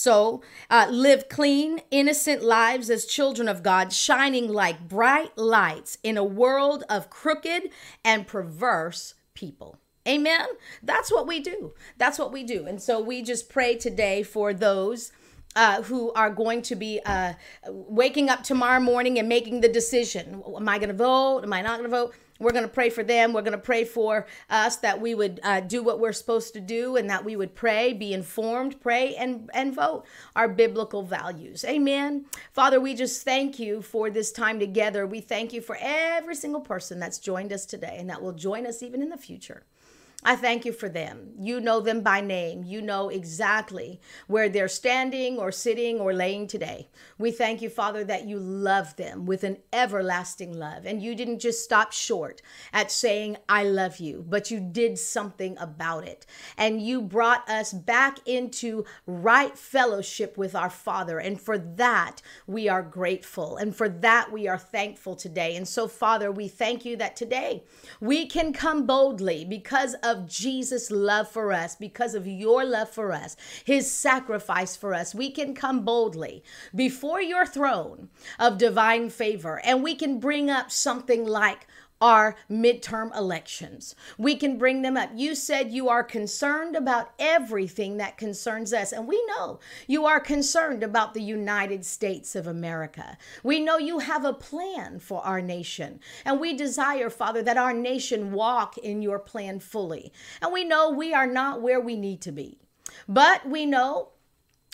So, 0.00 0.40
uh, 0.70 0.86
live 0.90 1.28
clean, 1.28 1.82
innocent 1.90 2.42
lives 2.42 2.88
as 2.88 3.04
children 3.04 3.48
of 3.48 3.62
God, 3.62 3.92
shining 3.92 4.50
like 4.50 4.88
bright 4.88 5.36
lights 5.36 5.98
in 6.02 6.16
a 6.16 6.24
world 6.24 6.84
of 6.88 7.10
crooked 7.10 7.64
and 8.02 8.26
perverse 8.26 9.12
people. 9.34 9.76
Amen. 10.08 10.46
That's 10.82 11.12
what 11.12 11.26
we 11.26 11.38
do. 11.40 11.74
That's 11.98 12.18
what 12.18 12.32
we 12.32 12.44
do. 12.44 12.64
And 12.66 12.80
so 12.80 12.98
we 12.98 13.20
just 13.20 13.50
pray 13.50 13.76
today 13.76 14.22
for 14.22 14.54
those 14.54 15.12
uh, 15.54 15.82
who 15.82 16.12
are 16.14 16.30
going 16.30 16.62
to 16.62 16.76
be 16.76 17.00
uh, 17.04 17.34
waking 17.68 18.30
up 18.30 18.42
tomorrow 18.42 18.80
morning 18.80 19.18
and 19.18 19.28
making 19.28 19.60
the 19.60 19.68
decision. 19.68 20.42
Am 20.56 20.66
I 20.66 20.78
going 20.78 20.88
to 20.88 20.94
vote? 20.94 21.42
Am 21.42 21.52
I 21.52 21.60
not 21.60 21.78
going 21.78 21.90
to 21.90 21.94
vote? 21.94 22.14
We're 22.40 22.52
going 22.52 22.64
to 22.64 22.68
pray 22.68 22.90
for 22.90 23.04
them. 23.04 23.32
We're 23.32 23.42
going 23.42 23.52
to 23.52 23.58
pray 23.58 23.84
for 23.84 24.26
us 24.48 24.76
that 24.76 25.00
we 25.00 25.14
would 25.14 25.38
uh, 25.42 25.60
do 25.60 25.82
what 25.82 26.00
we're 26.00 26.12
supposed 26.12 26.54
to 26.54 26.60
do 26.60 26.96
and 26.96 27.08
that 27.10 27.24
we 27.24 27.36
would 27.36 27.54
pray, 27.54 27.92
be 27.92 28.12
informed, 28.12 28.80
pray, 28.80 29.14
and, 29.14 29.48
and 29.54 29.74
vote 29.74 30.04
our 30.34 30.48
biblical 30.48 31.02
values. 31.02 31.64
Amen. 31.64 32.24
Father, 32.52 32.80
we 32.80 32.94
just 32.94 33.22
thank 33.22 33.58
you 33.58 33.82
for 33.82 34.10
this 34.10 34.32
time 34.32 34.58
together. 34.58 35.06
We 35.06 35.20
thank 35.20 35.52
you 35.52 35.60
for 35.60 35.76
every 35.80 36.34
single 36.34 36.62
person 36.62 36.98
that's 36.98 37.18
joined 37.18 37.52
us 37.52 37.66
today 37.66 37.96
and 37.98 38.08
that 38.10 38.22
will 38.22 38.32
join 38.32 38.66
us 38.66 38.82
even 38.82 39.02
in 39.02 39.10
the 39.10 39.16
future. 39.18 39.64
I 40.22 40.36
thank 40.36 40.66
you 40.66 40.72
for 40.72 40.90
them. 40.90 41.32
You 41.38 41.60
know 41.60 41.80
them 41.80 42.02
by 42.02 42.20
name. 42.20 42.62
You 42.64 42.82
know 42.82 43.08
exactly 43.08 44.00
where 44.26 44.50
they're 44.50 44.68
standing 44.68 45.38
or 45.38 45.50
sitting 45.50 45.98
or 45.98 46.12
laying 46.12 46.46
today. 46.46 46.90
We 47.16 47.30
thank 47.30 47.62
you, 47.62 47.70
Father, 47.70 48.04
that 48.04 48.26
you 48.26 48.38
love 48.38 48.96
them 48.96 49.24
with 49.24 49.44
an 49.44 49.56
everlasting 49.72 50.52
love. 50.52 50.84
And 50.84 51.02
you 51.02 51.14
didn't 51.14 51.38
just 51.38 51.64
stop 51.64 51.92
short 51.92 52.42
at 52.70 52.90
saying, 52.90 53.38
I 53.48 53.64
love 53.64 53.98
you, 53.98 54.22
but 54.28 54.50
you 54.50 54.60
did 54.60 54.98
something 54.98 55.56
about 55.58 56.06
it. 56.06 56.26
And 56.58 56.82
you 56.82 57.00
brought 57.00 57.48
us 57.48 57.72
back 57.72 58.18
into 58.26 58.84
right 59.06 59.56
fellowship 59.56 60.36
with 60.36 60.54
our 60.54 60.70
Father. 60.70 61.18
And 61.18 61.40
for 61.40 61.56
that, 61.56 62.20
we 62.46 62.68
are 62.68 62.82
grateful. 62.82 63.56
And 63.56 63.74
for 63.74 63.88
that, 63.88 64.30
we 64.30 64.46
are 64.48 64.58
thankful 64.58 65.16
today. 65.16 65.56
And 65.56 65.66
so, 65.66 65.88
Father, 65.88 66.30
we 66.30 66.46
thank 66.46 66.84
you 66.84 66.96
that 66.96 67.16
today 67.16 67.62
we 68.00 68.26
can 68.26 68.52
come 68.52 68.86
boldly 68.86 69.46
because 69.46 69.94
of 70.02 70.09
of 70.10 70.26
Jesus' 70.26 70.90
love 70.90 71.30
for 71.30 71.52
us, 71.52 71.76
because 71.76 72.14
of 72.14 72.26
your 72.26 72.64
love 72.64 72.90
for 72.90 73.12
us, 73.12 73.36
his 73.64 73.90
sacrifice 73.90 74.76
for 74.76 74.92
us, 74.92 75.14
we 75.14 75.30
can 75.30 75.54
come 75.54 75.84
boldly 75.84 76.42
before 76.74 77.22
your 77.22 77.46
throne 77.46 78.08
of 78.38 78.58
divine 78.58 79.08
favor 79.08 79.60
and 79.64 79.82
we 79.82 79.94
can 79.94 80.18
bring 80.18 80.50
up 80.50 80.70
something 80.70 81.24
like 81.24 81.66
our 82.00 82.36
midterm 82.50 83.14
elections. 83.16 83.94
We 84.16 84.36
can 84.36 84.58
bring 84.58 84.82
them 84.82 84.96
up. 84.96 85.10
You 85.14 85.34
said 85.34 85.72
you 85.72 85.88
are 85.88 86.02
concerned 86.02 86.76
about 86.76 87.12
everything 87.18 87.98
that 87.98 88.16
concerns 88.16 88.72
us. 88.72 88.92
And 88.92 89.06
we 89.06 89.22
know 89.26 89.60
you 89.86 90.06
are 90.06 90.20
concerned 90.20 90.82
about 90.82 91.14
the 91.14 91.22
United 91.22 91.84
States 91.84 92.34
of 92.34 92.46
America. 92.46 93.18
We 93.42 93.60
know 93.60 93.78
you 93.78 93.98
have 93.98 94.24
a 94.24 94.32
plan 94.32 94.98
for 94.98 95.24
our 95.24 95.42
nation. 95.42 96.00
And 96.24 96.40
we 96.40 96.54
desire, 96.54 97.10
Father, 97.10 97.42
that 97.42 97.58
our 97.58 97.74
nation 97.74 98.32
walk 98.32 98.78
in 98.78 99.02
your 99.02 99.18
plan 99.18 99.60
fully. 99.60 100.12
And 100.40 100.52
we 100.52 100.64
know 100.64 100.90
we 100.90 101.12
are 101.12 101.26
not 101.26 101.60
where 101.60 101.80
we 101.80 101.96
need 101.96 102.20
to 102.22 102.32
be. 102.32 102.58
But 103.08 103.48
we 103.48 103.66
know 103.66 104.10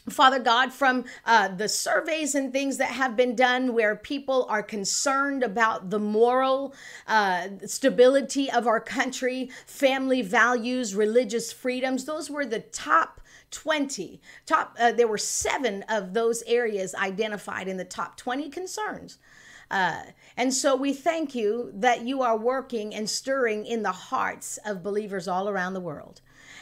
Father 0.09 0.39
God, 0.39 0.73
from 0.73 1.05
uh, 1.25 1.49
the 1.49 1.69
surveys 1.69 2.35
and 2.37 2.53
things 2.53 2.77
that 2.77 2.91
have 2.91 3.17
been 3.17 3.35
done 3.35 3.75
where 3.75 3.97
people 3.97 4.47
are 4.49 4.63
concerned 4.63 5.43
about 5.43 5.91
the 5.91 5.99
moral 5.99 6.75
uh, 7.09 7.49
stability 7.65 8.51
of 8.51 8.69
our 8.69 8.81
country, 8.81 9.51
family 9.67 10.23
values, 10.23 10.95
religious 10.95 11.53
freedoms, 11.53 12.05
those 12.05 12.31
were 12.31 12.47
the 12.47 12.61
top 12.61 13.21
20 13.53 14.21
top 14.45 14.77
uh, 14.79 14.91
there 14.91 15.07
were 15.07 15.17
seven 15.17 15.85
of 15.89 16.15
those 16.15 16.43
areas 16.49 16.97
identified 16.97 17.69
in 17.69 17.77
the 17.77 17.85
top 17.85 18.17
20 18.17 18.51
concerns 18.51 19.19
uh, 19.71 20.03
and 20.37 20.53
so 20.53 20.77
we 20.77 20.93
thank 20.93 21.35
you 21.35 21.71
that 21.75 22.03
you 22.07 22.23
are 22.23 22.37
working 22.37 22.95
and 22.95 23.09
stirring 23.09 23.67
in 23.67 23.83
the 23.83 23.93
hearts 23.93 24.59
of 24.65 24.83
believers 24.83 25.27
all 25.27 25.49
around 25.49 25.75
the 25.75 25.81
world 25.81 26.21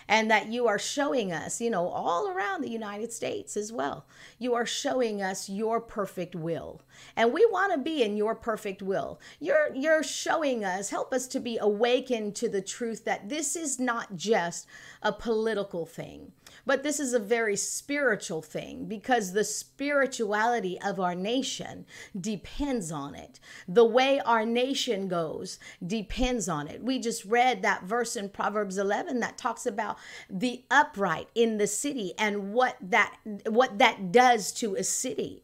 and 0.08 0.30
that 0.30 0.48
you 0.48 0.66
are 0.66 0.78
showing 0.78 1.32
us, 1.32 1.60
you 1.60 1.70
know, 1.70 1.88
all 1.88 2.28
around 2.28 2.60
the 2.60 2.70
United 2.70 3.12
States 3.12 3.56
as 3.56 3.72
well. 3.72 4.06
You 4.38 4.54
are 4.54 4.66
showing 4.66 5.22
us 5.22 5.48
your 5.48 5.80
perfect 5.80 6.34
will. 6.34 6.82
And 7.16 7.32
we 7.32 7.46
want 7.46 7.72
to 7.72 7.78
be 7.78 8.02
in 8.02 8.16
your 8.16 8.34
perfect 8.34 8.82
will. 8.82 9.20
You're 9.40 9.74
you're 9.74 10.02
showing 10.02 10.64
us, 10.64 10.90
help 10.90 11.12
us 11.12 11.26
to 11.28 11.40
be 11.40 11.58
awakened 11.58 12.34
to 12.36 12.48
the 12.48 12.62
truth 12.62 13.04
that 13.04 13.28
this 13.28 13.56
is 13.56 13.80
not 13.80 14.16
just 14.16 14.66
a 15.02 15.12
political 15.12 15.86
thing. 15.86 16.32
But 16.66 16.82
this 16.82 17.00
is 17.00 17.12
a 17.12 17.18
very 17.18 17.56
spiritual 17.56 18.42
thing 18.42 18.86
because 18.86 19.32
the 19.32 19.44
spirituality 19.44 20.78
of 20.80 21.00
our 21.00 21.14
nation 21.14 21.86
depends 22.18 22.90
on 22.90 23.14
it. 23.14 23.40
The 23.68 23.84
way 23.84 24.20
our 24.20 24.44
nation 24.44 25.08
goes 25.08 25.58
depends 25.84 26.48
on 26.48 26.68
it. 26.68 26.82
We 26.82 26.98
just 26.98 27.24
read 27.24 27.62
that 27.62 27.84
verse 27.84 28.16
in 28.16 28.28
Proverbs 28.28 28.78
11 28.78 29.20
that 29.20 29.38
talks 29.38 29.66
about 29.66 29.98
the 30.30 30.64
upright 30.70 31.28
in 31.34 31.58
the 31.58 31.66
city 31.66 32.12
and 32.18 32.52
what 32.52 32.76
that 32.80 33.16
what 33.46 33.78
that 33.78 34.12
does 34.12 34.52
to 34.52 34.74
a 34.74 34.84
city. 34.84 35.42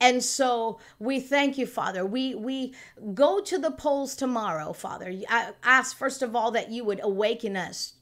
And 0.00 0.22
so 0.22 0.78
we 0.98 1.20
thank 1.20 1.58
you, 1.58 1.66
Father. 1.66 2.06
We 2.06 2.34
we 2.34 2.74
go 3.14 3.40
to 3.40 3.58
the 3.58 3.70
polls 3.70 4.14
tomorrow, 4.14 4.72
Father. 4.72 5.12
I 5.28 5.52
ask 5.62 5.96
first 5.96 6.22
of 6.22 6.34
all 6.34 6.50
that 6.52 6.70
you 6.70 6.84
would 6.84 7.00
awaken 7.02 7.56
us 7.56 7.94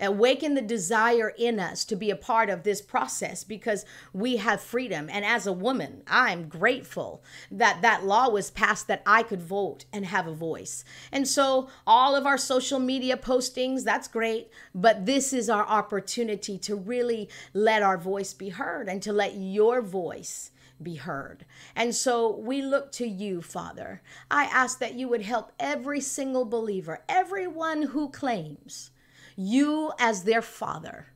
awaken 0.00 0.54
the 0.54 0.62
desire 0.62 1.32
in 1.38 1.60
us 1.60 1.84
to 1.84 1.96
be 1.96 2.10
a 2.10 2.16
part 2.16 2.50
of 2.50 2.62
this 2.62 2.82
process 2.82 3.44
because 3.44 3.84
we 4.12 4.36
have 4.36 4.60
freedom 4.60 5.08
and 5.10 5.24
as 5.24 5.46
a 5.46 5.52
woman 5.52 6.02
i'm 6.06 6.48
grateful 6.48 7.22
that 7.50 7.80
that 7.82 8.04
law 8.04 8.28
was 8.28 8.50
passed 8.50 8.88
that 8.88 9.02
i 9.06 9.22
could 9.22 9.42
vote 9.42 9.84
and 9.92 10.06
have 10.06 10.26
a 10.26 10.34
voice 10.34 10.84
and 11.12 11.28
so 11.28 11.68
all 11.86 12.16
of 12.16 12.26
our 12.26 12.38
social 12.38 12.78
media 12.78 13.16
postings 13.16 13.84
that's 13.84 14.08
great 14.08 14.50
but 14.74 15.06
this 15.06 15.32
is 15.32 15.48
our 15.48 15.66
opportunity 15.66 16.58
to 16.58 16.74
really 16.74 17.28
let 17.52 17.82
our 17.82 17.98
voice 17.98 18.34
be 18.34 18.48
heard 18.48 18.88
and 18.88 19.02
to 19.02 19.12
let 19.12 19.36
your 19.36 19.80
voice 19.80 20.50
be 20.82 20.96
heard. 20.96 21.44
And 21.76 21.94
so 21.94 22.36
we 22.36 22.60
look 22.60 22.90
to 22.92 23.06
you, 23.06 23.40
Father. 23.40 24.02
I 24.30 24.44
ask 24.44 24.78
that 24.80 24.94
you 24.94 25.08
would 25.08 25.22
help 25.22 25.52
every 25.58 26.00
single 26.00 26.44
believer, 26.44 27.04
everyone 27.08 27.82
who 27.82 28.10
claims 28.10 28.90
you 29.36 29.92
as 29.98 30.24
their 30.24 30.42
father, 30.42 31.06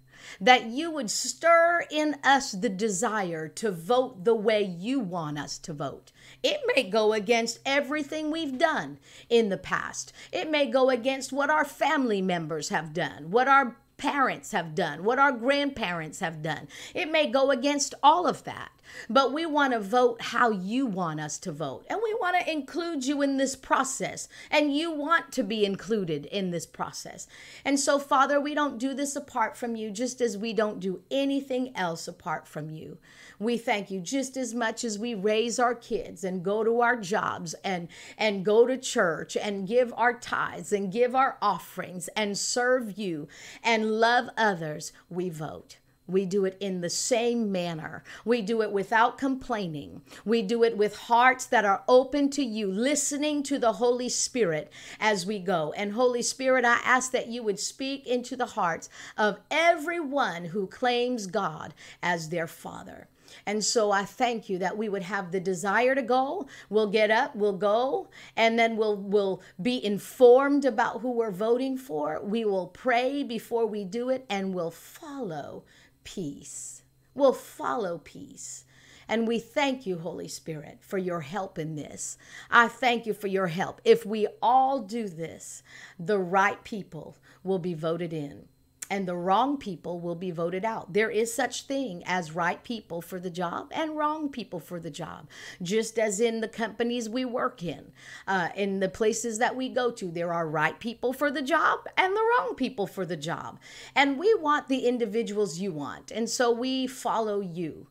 that 0.40 0.66
you 0.66 0.90
would 0.90 1.10
stir 1.10 1.84
in 1.90 2.16
us 2.22 2.52
the 2.52 2.68
desire 2.68 3.48
to 3.48 3.70
vote 3.70 4.24
the 4.24 4.34
way 4.34 4.62
you 4.62 5.00
want 5.00 5.38
us 5.38 5.58
to 5.58 5.72
vote. 5.72 6.12
It 6.42 6.60
may 6.74 6.84
go 6.84 7.12
against 7.12 7.60
everything 7.64 8.30
we've 8.30 8.58
done 8.58 8.98
in 9.28 9.48
the 9.48 9.56
past. 9.56 10.12
It 10.32 10.50
may 10.50 10.66
go 10.66 10.90
against 10.90 11.32
what 11.32 11.50
our 11.50 11.64
family 11.64 12.20
members 12.20 12.68
have 12.68 12.92
done, 12.92 13.30
what 13.30 13.48
our 13.48 13.76
parents 13.96 14.52
have 14.52 14.74
done, 14.74 15.02
what 15.04 15.18
our 15.18 15.32
grandparents 15.32 16.20
have 16.20 16.42
done. 16.42 16.68
It 16.94 17.10
may 17.10 17.28
go 17.28 17.50
against 17.50 17.94
all 18.02 18.26
of 18.26 18.44
that. 18.44 18.70
But 19.08 19.32
we 19.32 19.46
want 19.46 19.72
to 19.72 19.80
vote 19.80 20.20
how 20.20 20.50
you 20.50 20.86
want 20.86 21.20
us 21.20 21.38
to 21.38 21.52
vote. 21.52 21.86
And 21.88 22.00
we 22.02 22.14
want 22.14 22.38
to 22.38 22.50
include 22.50 23.06
you 23.06 23.22
in 23.22 23.36
this 23.36 23.56
process. 23.56 24.28
And 24.50 24.74
you 24.74 24.90
want 24.90 25.32
to 25.32 25.42
be 25.42 25.64
included 25.64 26.26
in 26.26 26.50
this 26.50 26.66
process. 26.66 27.26
And 27.64 27.78
so, 27.78 27.98
Father, 27.98 28.40
we 28.40 28.54
don't 28.54 28.78
do 28.78 28.94
this 28.94 29.16
apart 29.16 29.56
from 29.56 29.76
you, 29.76 29.90
just 29.90 30.20
as 30.20 30.36
we 30.36 30.52
don't 30.52 30.80
do 30.80 31.02
anything 31.10 31.76
else 31.76 32.08
apart 32.08 32.46
from 32.46 32.70
you. 32.70 32.98
We 33.38 33.56
thank 33.56 33.90
you 33.90 34.00
just 34.00 34.36
as 34.36 34.54
much 34.54 34.84
as 34.84 34.98
we 34.98 35.14
raise 35.14 35.58
our 35.58 35.74
kids 35.74 36.24
and 36.24 36.42
go 36.42 36.64
to 36.64 36.80
our 36.80 36.96
jobs 36.96 37.54
and, 37.64 37.88
and 38.16 38.44
go 38.44 38.66
to 38.66 38.76
church 38.76 39.36
and 39.36 39.68
give 39.68 39.92
our 39.96 40.12
tithes 40.12 40.72
and 40.72 40.92
give 40.92 41.14
our 41.14 41.36
offerings 41.40 42.08
and 42.16 42.36
serve 42.36 42.98
you 42.98 43.28
and 43.62 44.00
love 44.00 44.28
others, 44.36 44.92
we 45.08 45.28
vote. 45.28 45.78
We 46.08 46.24
do 46.24 46.46
it 46.46 46.56
in 46.58 46.80
the 46.80 46.90
same 46.90 47.52
manner. 47.52 48.02
We 48.24 48.42
do 48.42 48.62
it 48.62 48.72
without 48.72 49.18
complaining. 49.18 50.02
We 50.24 50.42
do 50.42 50.64
it 50.64 50.76
with 50.76 50.96
hearts 50.96 51.44
that 51.46 51.64
are 51.64 51.84
open 51.86 52.30
to 52.30 52.42
you, 52.42 52.72
listening 52.72 53.42
to 53.44 53.58
the 53.58 53.74
Holy 53.74 54.08
Spirit 54.08 54.72
as 54.98 55.26
we 55.26 55.38
go. 55.38 55.72
And 55.76 55.92
Holy 55.92 56.22
Spirit, 56.22 56.64
I 56.64 56.80
ask 56.84 57.12
that 57.12 57.28
you 57.28 57.42
would 57.42 57.60
speak 57.60 58.06
into 58.06 58.34
the 58.36 58.46
hearts 58.46 58.88
of 59.16 59.38
everyone 59.50 60.46
who 60.46 60.66
claims 60.66 61.26
God 61.26 61.74
as 62.02 62.30
their 62.30 62.46
Father. 62.46 63.08
And 63.46 63.64
so 63.64 63.90
I 63.90 64.04
thank 64.04 64.48
you 64.48 64.58
that 64.58 64.76
we 64.76 64.88
would 64.88 65.02
have 65.02 65.32
the 65.32 65.40
desire 65.40 65.94
to 65.94 66.02
go. 66.02 66.46
We'll 66.70 66.90
get 66.90 67.10
up, 67.10 67.34
we'll 67.36 67.56
go, 67.56 68.08
and 68.36 68.58
then 68.58 68.76
we'll 68.76 68.96
we'll 68.96 69.42
be 69.60 69.84
informed 69.84 70.64
about 70.64 71.00
who 71.00 71.12
we're 71.12 71.30
voting 71.30 71.76
for. 71.76 72.20
We 72.22 72.44
will 72.44 72.68
pray 72.68 73.22
before 73.22 73.66
we 73.66 73.84
do 73.84 74.08
it 74.10 74.24
and 74.28 74.54
we'll 74.54 74.70
follow 74.70 75.64
peace. 76.14 76.82
We'll 77.14 77.34
follow 77.34 77.98
peace. 77.98 78.64
And 79.08 79.28
we 79.28 79.38
thank 79.38 79.86
you, 79.86 79.98
Holy 79.98 80.28
Spirit, 80.28 80.78
for 80.80 80.96
your 80.96 81.20
help 81.20 81.58
in 81.58 81.76
this. 81.76 82.16
I 82.50 82.68
thank 82.68 83.04
you 83.04 83.12
for 83.12 83.26
your 83.26 83.48
help. 83.48 83.82
If 83.84 84.06
we 84.06 84.26
all 84.40 84.80
do 84.80 85.08
this, 85.08 85.62
the 85.98 86.18
right 86.18 86.62
people 86.64 87.16
will 87.42 87.58
be 87.58 87.74
voted 87.74 88.12
in. 88.12 88.48
And 88.90 89.06
the 89.06 89.16
wrong 89.16 89.56
people 89.56 90.00
will 90.00 90.14
be 90.14 90.30
voted 90.30 90.64
out. 90.64 90.92
There 90.92 91.10
is 91.10 91.32
such 91.32 91.62
thing 91.62 92.02
as 92.06 92.32
right 92.32 92.62
people 92.62 93.02
for 93.02 93.20
the 93.20 93.30
job 93.30 93.68
and 93.72 93.96
wrong 93.96 94.28
people 94.28 94.60
for 94.60 94.80
the 94.80 94.90
job. 94.90 95.28
Just 95.62 95.98
as 95.98 96.20
in 96.20 96.40
the 96.40 96.48
companies 96.48 97.08
we 97.08 97.24
work 97.24 97.62
in, 97.62 97.92
uh, 98.26 98.48
in 98.54 98.80
the 98.80 98.88
places 98.88 99.38
that 99.38 99.56
we 99.56 99.68
go 99.68 99.90
to, 99.90 100.10
there 100.10 100.32
are 100.32 100.48
right 100.48 100.78
people 100.78 101.12
for 101.12 101.30
the 101.30 101.42
job 101.42 101.80
and 101.96 102.16
the 102.16 102.26
wrong 102.38 102.54
people 102.54 102.86
for 102.86 103.04
the 103.04 103.16
job. 103.16 103.58
And 103.94 104.18
we 104.18 104.34
want 104.34 104.68
the 104.68 104.86
individuals 104.86 105.58
you 105.58 105.72
want. 105.72 106.10
And 106.10 106.28
so 106.28 106.50
we 106.50 106.86
follow 106.86 107.40
you 107.40 107.88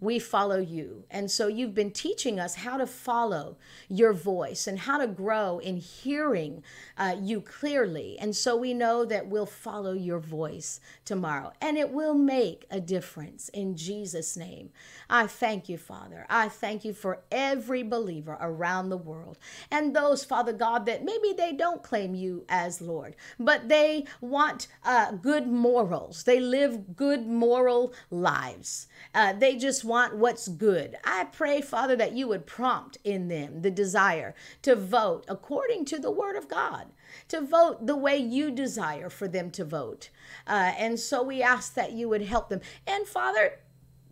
we 0.00 0.18
follow 0.18 0.58
you. 0.58 1.04
And 1.10 1.30
so 1.30 1.46
you've 1.46 1.74
been 1.74 1.90
teaching 1.90 2.38
us 2.38 2.56
how 2.56 2.76
to 2.76 2.86
follow 2.86 3.56
your 3.88 4.12
voice 4.12 4.66
and 4.66 4.78
how 4.78 4.98
to 4.98 5.06
grow 5.06 5.58
in 5.58 5.78
hearing 5.78 6.62
uh, 6.98 7.16
you 7.18 7.40
clearly. 7.40 8.18
And 8.18 8.36
so 8.36 8.56
we 8.56 8.74
know 8.74 9.04
that 9.06 9.28
we'll 9.28 9.46
follow 9.46 9.92
your 9.92 10.18
voice 10.18 10.80
tomorrow 11.04 11.52
and 11.60 11.78
it 11.78 11.90
will 11.90 12.14
make 12.14 12.66
a 12.70 12.80
difference 12.80 13.48
in 13.50 13.76
Jesus' 13.76 14.36
name. 14.36 14.70
I 15.08 15.26
thank 15.26 15.68
you, 15.68 15.78
Father. 15.78 16.26
I 16.28 16.48
thank 16.48 16.84
you 16.84 16.92
for 16.92 17.22
every 17.30 17.82
believer 17.82 18.36
around 18.40 18.90
the 18.90 18.96
world 18.96 19.38
and 19.70 19.96
those, 19.96 20.24
Father 20.24 20.52
God, 20.52 20.84
that 20.86 21.04
maybe 21.04 21.32
they 21.32 21.52
don't 21.52 21.82
claim 21.82 22.14
you 22.14 22.44
as 22.48 22.80
Lord, 22.80 23.16
but 23.38 23.68
they 23.68 24.04
want 24.20 24.68
uh, 24.84 25.12
good 25.12 25.46
morals. 25.46 26.24
They 26.24 26.40
live 26.40 26.96
good 26.96 27.26
moral 27.26 27.94
lives. 28.10 28.88
Uh, 29.14 29.32
they 29.32 29.56
just 29.56 29.85
want 29.86 30.16
what's 30.16 30.48
good. 30.48 30.96
I 31.04 31.24
pray, 31.24 31.60
Father, 31.60 31.96
that 31.96 32.12
you 32.12 32.28
would 32.28 32.46
prompt 32.46 32.98
in 33.04 33.28
them 33.28 33.62
the 33.62 33.70
desire 33.70 34.34
to 34.62 34.74
vote 34.76 35.24
according 35.28 35.84
to 35.86 35.98
the 35.98 36.10
word 36.10 36.36
of 36.36 36.48
God, 36.48 36.86
to 37.28 37.40
vote 37.40 37.86
the 37.86 37.96
way 37.96 38.16
you 38.16 38.50
desire 38.50 39.08
for 39.08 39.28
them 39.28 39.50
to 39.52 39.64
vote. 39.64 40.10
Uh, 40.46 40.72
and 40.76 40.98
so 40.98 41.22
we 41.22 41.42
ask 41.42 41.74
that 41.74 41.92
you 41.92 42.08
would 42.08 42.22
help 42.22 42.48
them. 42.48 42.60
And 42.86 43.06
Father, 43.06 43.60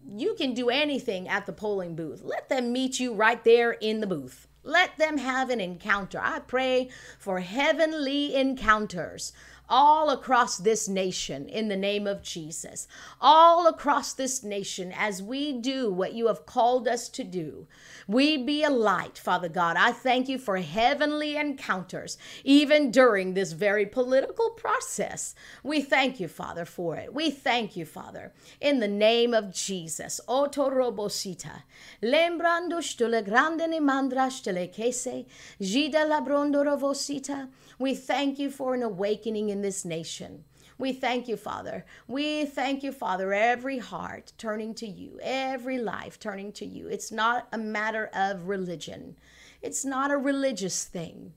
you 0.06 0.34
can 0.34 0.54
do 0.54 0.68
anything 0.68 1.28
at 1.28 1.46
the 1.46 1.52
polling 1.52 1.96
booth. 1.96 2.22
Let 2.22 2.48
them 2.48 2.72
meet 2.72 3.00
you 3.00 3.14
right 3.14 3.42
there 3.42 3.72
in 3.72 4.00
the 4.00 4.06
booth. 4.06 4.48
Let 4.62 4.96
them 4.96 5.18
have 5.18 5.50
an 5.50 5.60
encounter. 5.60 6.18
I 6.22 6.38
pray 6.38 6.88
for 7.18 7.40
heavenly 7.40 8.34
encounters 8.34 9.32
all 9.68 10.10
across 10.10 10.58
this 10.58 10.88
nation 10.88 11.48
in 11.48 11.68
the 11.68 11.76
name 11.76 12.06
of 12.06 12.22
Jesus. 12.22 12.86
All 13.20 13.66
across 13.66 14.12
this 14.12 14.42
nation 14.42 14.92
as 14.96 15.22
we 15.22 15.52
do 15.52 15.90
what 15.90 16.12
you 16.12 16.26
have 16.26 16.46
called 16.46 16.86
us 16.86 17.08
to 17.10 17.24
do. 17.24 17.66
We 18.06 18.36
be 18.36 18.62
a 18.62 18.70
light, 18.70 19.16
Father 19.16 19.48
God. 19.48 19.76
I 19.78 19.92
thank 19.92 20.28
you 20.28 20.38
for 20.38 20.58
heavenly 20.58 21.36
encounters, 21.36 22.18
even 22.44 22.90
during 22.90 23.32
this 23.32 23.52
very 23.52 23.86
political 23.86 24.50
process. 24.50 25.34
We 25.62 25.80
thank 25.80 26.20
you, 26.20 26.28
Father, 26.28 26.64
for 26.64 26.96
it. 26.96 27.14
We 27.14 27.30
thank 27.30 27.76
you, 27.76 27.86
Father, 27.86 28.32
in 28.60 28.80
the 28.80 28.88
name 28.88 29.32
of 29.32 29.54
Jesus. 29.54 30.20
Otorobosita. 30.28 31.62
Lembrando 32.02 32.82
stule 32.82 33.24
grande 33.24 33.68
ne 33.68 33.80
mandra 33.80 34.30
stele 34.30 34.68
kese. 34.68 35.24
Gida 35.60 36.06
labrondo 36.06 36.64
rovosita. 36.64 37.48
We 37.78 37.94
thank 37.94 38.38
you 38.38 38.50
for 38.50 38.74
an 38.74 38.82
awakening 38.82 39.48
in 39.48 39.62
this 39.62 39.84
nation. 39.84 40.44
We 40.76 40.92
thank 40.92 41.28
you, 41.28 41.36
Father. 41.36 41.84
We 42.08 42.44
thank 42.44 42.82
you, 42.82 42.90
Father, 42.90 43.32
every 43.32 43.78
heart 43.78 44.32
turning 44.38 44.74
to 44.74 44.86
you, 44.86 45.20
every 45.22 45.78
life 45.78 46.18
turning 46.18 46.52
to 46.52 46.66
you. 46.66 46.88
It's 46.88 47.12
not 47.12 47.48
a 47.52 47.58
matter 47.58 48.10
of 48.12 48.48
religion, 48.48 49.16
it's 49.62 49.84
not 49.84 50.10
a 50.10 50.16
religious 50.16 50.84
thing, 50.84 51.32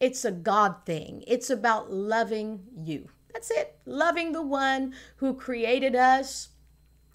it's 0.00 0.24
a 0.24 0.32
God 0.32 0.84
thing. 0.84 1.22
It's 1.26 1.50
about 1.50 1.92
loving 1.92 2.64
you. 2.76 3.08
That's 3.32 3.50
it. 3.50 3.76
Loving 3.86 4.32
the 4.32 4.42
one 4.42 4.94
who 5.16 5.32
created 5.32 5.94
us, 5.94 6.48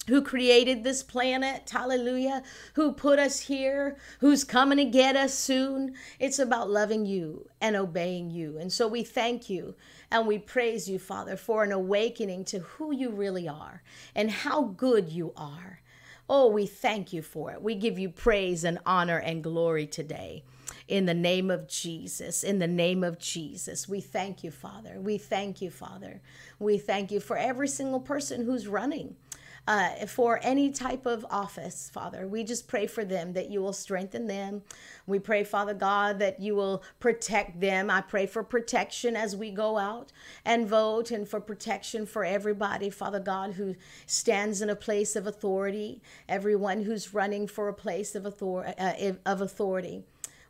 who 0.08 0.22
created 0.22 0.84
this 0.84 1.04
planet, 1.04 1.70
hallelujah, 1.70 2.42
who 2.74 2.94
put 2.94 3.20
us 3.20 3.42
here, 3.42 3.98
who's 4.20 4.44
coming 4.44 4.78
to 4.78 4.86
get 4.86 5.16
us 5.16 5.34
soon. 5.34 5.94
It's 6.20 6.40
about 6.40 6.70
loving 6.70 7.06
you 7.06 7.50
and 7.60 7.76
obeying 7.76 8.32
you. 8.32 8.58
And 8.58 8.72
so 8.72 8.88
we 8.88 9.04
thank 9.04 9.50
you 9.50 9.76
and 10.10 10.26
we 10.26 10.38
praise 10.38 10.90
you, 10.90 10.98
Father, 10.98 11.36
for 11.36 11.64
an 11.64 11.72
awakening 11.72 12.46
to 12.46 12.60
who 12.60 12.94
you 12.94 13.10
really 13.10 13.48
are 13.48 13.84
and 14.16 14.32
how 14.32 14.64
good 14.64 15.10
you 15.10 15.34
are. 15.36 15.82
Oh, 16.30 16.50
we 16.50 16.66
thank 16.66 17.14
you 17.14 17.22
for 17.22 17.52
it. 17.52 17.62
We 17.62 17.76
give 17.76 18.00
you 18.00 18.10
praise 18.10 18.64
and 18.64 18.80
honor 18.86 19.18
and 19.18 19.44
glory 19.44 19.88
today. 19.88 20.44
In 20.88 21.06
the 21.06 21.14
name 21.14 21.52
of 21.52 21.68
Jesus, 21.68 22.44
in 22.44 22.60
the 22.60 22.68
name 22.68 23.04
of 23.04 23.20
Jesus, 23.20 23.90
we 23.90 24.00
thank 24.00 24.44
you, 24.44 24.52
Father. 24.52 25.00
We 25.00 25.18
thank 25.18 25.62
you, 25.62 25.70
Father. 25.70 26.22
We 26.60 26.78
thank 26.78 27.12
you 27.12 27.20
for 27.20 27.38
every 27.38 27.68
single 27.68 28.00
person 28.00 28.46
who's 28.46 28.68
running 28.68 29.16
uh, 29.68 30.06
for 30.08 30.40
any 30.42 30.72
type 30.72 31.06
of 31.06 31.26
office, 31.30 31.92
Father. 31.94 32.26
We 32.28 32.44
just 32.44 32.68
pray 32.68 32.88
for 32.88 33.04
them 33.04 33.34
that 33.34 33.52
you 33.52 33.62
will 33.62 33.74
strengthen 33.74 34.28
them. 34.28 34.64
We 35.06 35.20
pray, 35.20 35.44
Father 35.44 35.74
God, 35.74 36.20
that 36.20 36.40
you 36.40 36.56
will 36.56 36.84
protect 37.00 37.60
them. 37.60 37.90
I 37.90 38.02
pray 38.02 38.26
for 38.26 38.44
protection 38.44 39.16
as 39.18 39.36
we 39.36 39.52
go 39.52 39.78
out 39.78 40.12
and 40.46 40.68
vote 40.68 41.12
and 41.12 41.28
for 41.28 41.42
protection 41.42 42.06
for 42.06 42.24
everybody, 42.24 42.90
Father 42.90 43.20
God, 43.20 43.54
who 43.54 43.76
stands 44.06 44.62
in 44.62 44.70
a 44.70 44.76
place 44.76 45.16
of 45.16 45.28
authority, 45.28 46.02
everyone 46.30 46.84
who's 46.84 47.14
running 47.14 47.48
for 47.48 47.68
a 47.68 47.74
place 47.74 48.16
of, 48.16 48.26
author- 48.26 48.74
uh, 48.80 49.12
of 49.26 49.42
authority. 49.42 50.04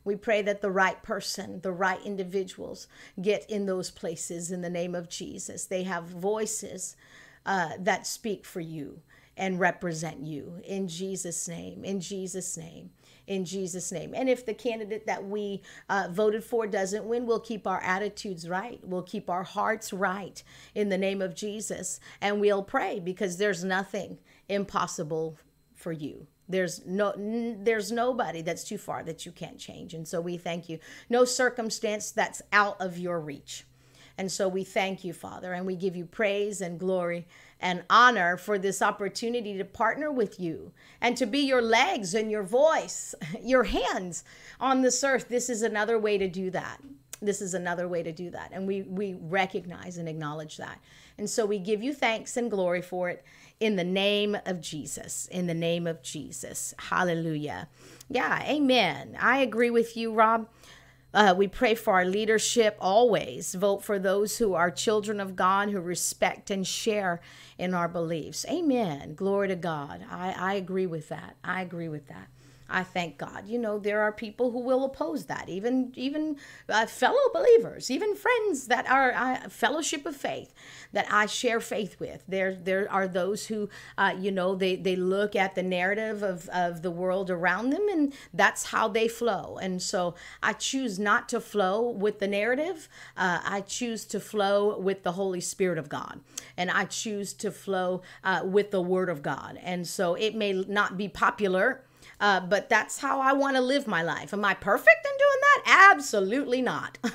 We 0.05 0.15
pray 0.15 0.41
that 0.43 0.61
the 0.61 0.71
right 0.71 1.01
person, 1.03 1.59
the 1.61 1.73
right 1.73 1.99
individuals 2.05 2.87
get 3.21 3.49
in 3.49 3.65
those 3.65 3.91
places 3.91 4.51
in 4.51 4.61
the 4.61 4.69
name 4.69 4.95
of 4.95 5.09
Jesus. 5.09 5.65
They 5.65 5.83
have 5.83 6.05
voices 6.05 6.95
uh, 7.47 7.71
that 7.79 8.05
speak 8.05 8.45
for 8.45 8.59
you 8.59 9.01
and 9.35 9.59
represent 9.59 10.25
you 10.25 10.59
in 10.63 10.87
Jesus' 10.87 11.47
name, 11.47 11.83
in 11.83 11.99
Jesus' 11.99 12.57
name, 12.57 12.91
in 13.25 13.45
Jesus' 13.45 13.91
name. 13.91 14.13
And 14.15 14.29
if 14.29 14.45
the 14.45 14.53
candidate 14.53 15.07
that 15.07 15.25
we 15.25 15.61
uh, 15.89 16.09
voted 16.11 16.43
for 16.43 16.67
doesn't 16.67 17.05
win, 17.05 17.25
we'll 17.25 17.39
keep 17.39 17.65
our 17.65 17.81
attitudes 17.81 18.49
right. 18.49 18.79
We'll 18.83 19.03
keep 19.03 19.29
our 19.29 19.43
hearts 19.43 19.93
right 19.93 20.41
in 20.75 20.89
the 20.89 20.97
name 20.97 21.21
of 21.21 21.35
Jesus. 21.35 21.99
And 22.21 22.39
we'll 22.39 22.63
pray 22.63 22.99
because 22.99 23.37
there's 23.37 23.63
nothing 23.63 24.17
impossible 24.49 25.37
for 25.75 25.91
you 25.91 26.27
there's 26.49 26.85
no 26.85 27.13
there's 27.59 27.91
nobody 27.91 28.41
that's 28.41 28.63
too 28.63 28.77
far 28.77 29.03
that 29.03 29.25
you 29.25 29.31
can't 29.31 29.59
change 29.59 29.93
and 29.93 30.07
so 30.07 30.21
we 30.21 30.37
thank 30.37 30.69
you 30.69 30.79
no 31.09 31.25
circumstance 31.25 32.11
that's 32.11 32.41
out 32.53 32.79
of 32.79 32.97
your 32.97 33.19
reach 33.19 33.65
and 34.17 34.31
so 34.31 34.47
we 34.47 34.63
thank 34.63 35.03
you, 35.03 35.13
Father, 35.13 35.53
and 35.53 35.65
we 35.65 35.75
give 35.75 35.95
you 35.95 36.05
praise 36.05 36.59
and 36.59 36.79
glory 36.79 37.27
and 37.59 37.83
honor 37.89 38.37
for 38.37 38.57
this 38.57 38.81
opportunity 38.81 39.57
to 39.57 39.65
partner 39.65 40.11
with 40.11 40.39
you 40.39 40.71
and 41.01 41.15
to 41.17 41.25
be 41.25 41.39
your 41.39 41.61
legs 41.61 42.13
and 42.13 42.31
your 42.31 42.43
voice, 42.43 43.13
your 43.41 43.65
hands 43.65 44.23
on 44.59 44.81
this 44.81 45.03
earth. 45.03 45.29
This 45.29 45.49
is 45.49 45.61
another 45.61 45.99
way 45.99 46.17
to 46.17 46.27
do 46.27 46.49
that. 46.51 46.81
This 47.21 47.41
is 47.41 47.53
another 47.53 47.87
way 47.87 48.03
to 48.03 48.11
do 48.11 48.29
that. 48.31 48.49
And 48.51 48.67
we, 48.67 48.83
we 48.83 49.15
recognize 49.19 49.97
and 49.97 50.07
acknowledge 50.07 50.57
that. 50.57 50.79
And 51.17 51.29
so 51.29 51.45
we 51.45 51.57
give 51.57 51.81
you 51.81 51.93
thanks 51.93 52.37
and 52.37 52.49
glory 52.49 52.81
for 52.81 53.09
it 53.09 53.23
in 53.59 53.75
the 53.75 53.83
name 53.83 54.37
of 54.45 54.61
Jesus. 54.61 55.27
In 55.31 55.47
the 55.47 55.53
name 55.53 55.87
of 55.87 56.03
Jesus. 56.03 56.75
Hallelujah. 56.77 57.69
Yeah, 58.07 58.43
amen. 58.43 59.17
I 59.19 59.39
agree 59.39 59.71
with 59.71 59.97
you, 59.97 60.13
Rob. 60.13 60.47
Uh, 61.13 61.33
we 61.35 61.47
pray 61.47 61.73
for 61.73 61.93
our 61.93 62.05
leadership 62.05 62.77
always. 62.79 63.55
Vote 63.55 63.83
for 63.83 63.97
those 63.97 64.37
who 64.37 64.53
are 64.53 64.69
children 64.69 65.19
of 65.19 65.35
God, 65.35 65.69
who 65.69 65.79
respect 65.79 66.51
and 66.51 66.67
share 66.67 67.21
in 67.57 67.73
our 67.73 67.87
beliefs. 67.87 68.45
Amen. 68.49 69.15
Glory 69.15 69.47
to 69.47 69.55
God. 69.55 70.05
I, 70.09 70.31
I 70.37 70.53
agree 70.55 70.85
with 70.85 71.09
that. 71.09 71.37
I 71.43 71.61
agree 71.61 71.89
with 71.89 72.07
that. 72.07 72.27
I 72.69 72.83
thank 72.83 73.17
God. 73.17 73.47
You 73.47 73.59
know, 73.59 73.79
there 73.79 74.01
are 74.01 74.11
people 74.11 74.51
who 74.51 74.59
will 74.59 74.83
oppose 74.83 75.25
that, 75.25 75.49
even 75.49 75.93
even 75.95 76.37
uh, 76.69 76.85
fellow 76.85 77.19
believers, 77.33 77.89
even 77.89 78.15
friends 78.15 78.67
that 78.67 78.89
are 78.89 79.11
uh, 79.13 79.49
fellowship 79.49 80.05
of 80.05 80.15
faith 80.15 80.53
that 80.93 81.07
I 81.11 81.25
share 81.25 81.59
faith 81.59 81.99
with. 81.99 82.23
There 82.27 82.53
there 82.55 82.91
are 82.91 83.07
those 83.07 83.47
who, 83.47 83.69
uh, 83.97 84.15
you 84.17 84.31
know, 84.31 84.55
they 84.55 84.75
they 84.75 84.95
look 84.95 85.35
at 85.35 85.55
the 85.55 85.63
narrative 85.63 86.23
of 86.23 86.49
of 86.49 86.81
the 86.81 86.91
world 86.91 87.29
around 87.29 87.69
them, 87.69 87.87
and 87.89 88.13
that's 88.33 88.65
how 88.65 88.87
they 88.87 89.07
flow. 89.07 89.57
And 89.61 89.81
so 89.81 90.15
I 90.43 90.53
choose 90.53 90.99
not 90.99 91.29
to 91.29 91.39
flow 91.39 91.89
with 91.89 92.19
the 92.19 92.27
narrative. 92.27 92.89
Uh, 93.15 93.39
I 93.43 93.61
choose 93.61 94.05
to 94.05 94.19
flow 94.19 94.77
with 94.77 95.03
the 95.03 95.13
Holy 95.13 95.41
Spirit 95.41 95.77
of 95.77 95.89
God, 95.89 96.19
and 96.57 96.69
I 96.69 96.85
choose 96.85 97.33
to 97.33 97.51
flow 97.51 98.01
uh, 98.23 98.41
with 98.43 98.71
the 98.71 98.81
Word 98.81 99.09
of 99.09 99.21
God. 99.21 99.59
And 99.63 99.87
so 99.87 100.15
it 100.15 100.35
may 100.35 100.53
not 100.53 100.97
be 100.97 101.07
popular 101.07 101.83
uh, 102.19 102.39
but 102.39 102.69
that's 102.69 102.99
how 102.99 103.21
I 103.21 103.33
want 103.33 103.55
to 103.55 103.61
live 103.61 103.87
my 103.87 104.03
life. 104.03 104.33
Am 104.33 104.43
I 104.43 104.53
perfect 104.53 105.05
in 105.05 105.17
doing 105.17 105.41
that? 105.41 105.91
Absolutely 105.93 106.61
not. 106.61 106.97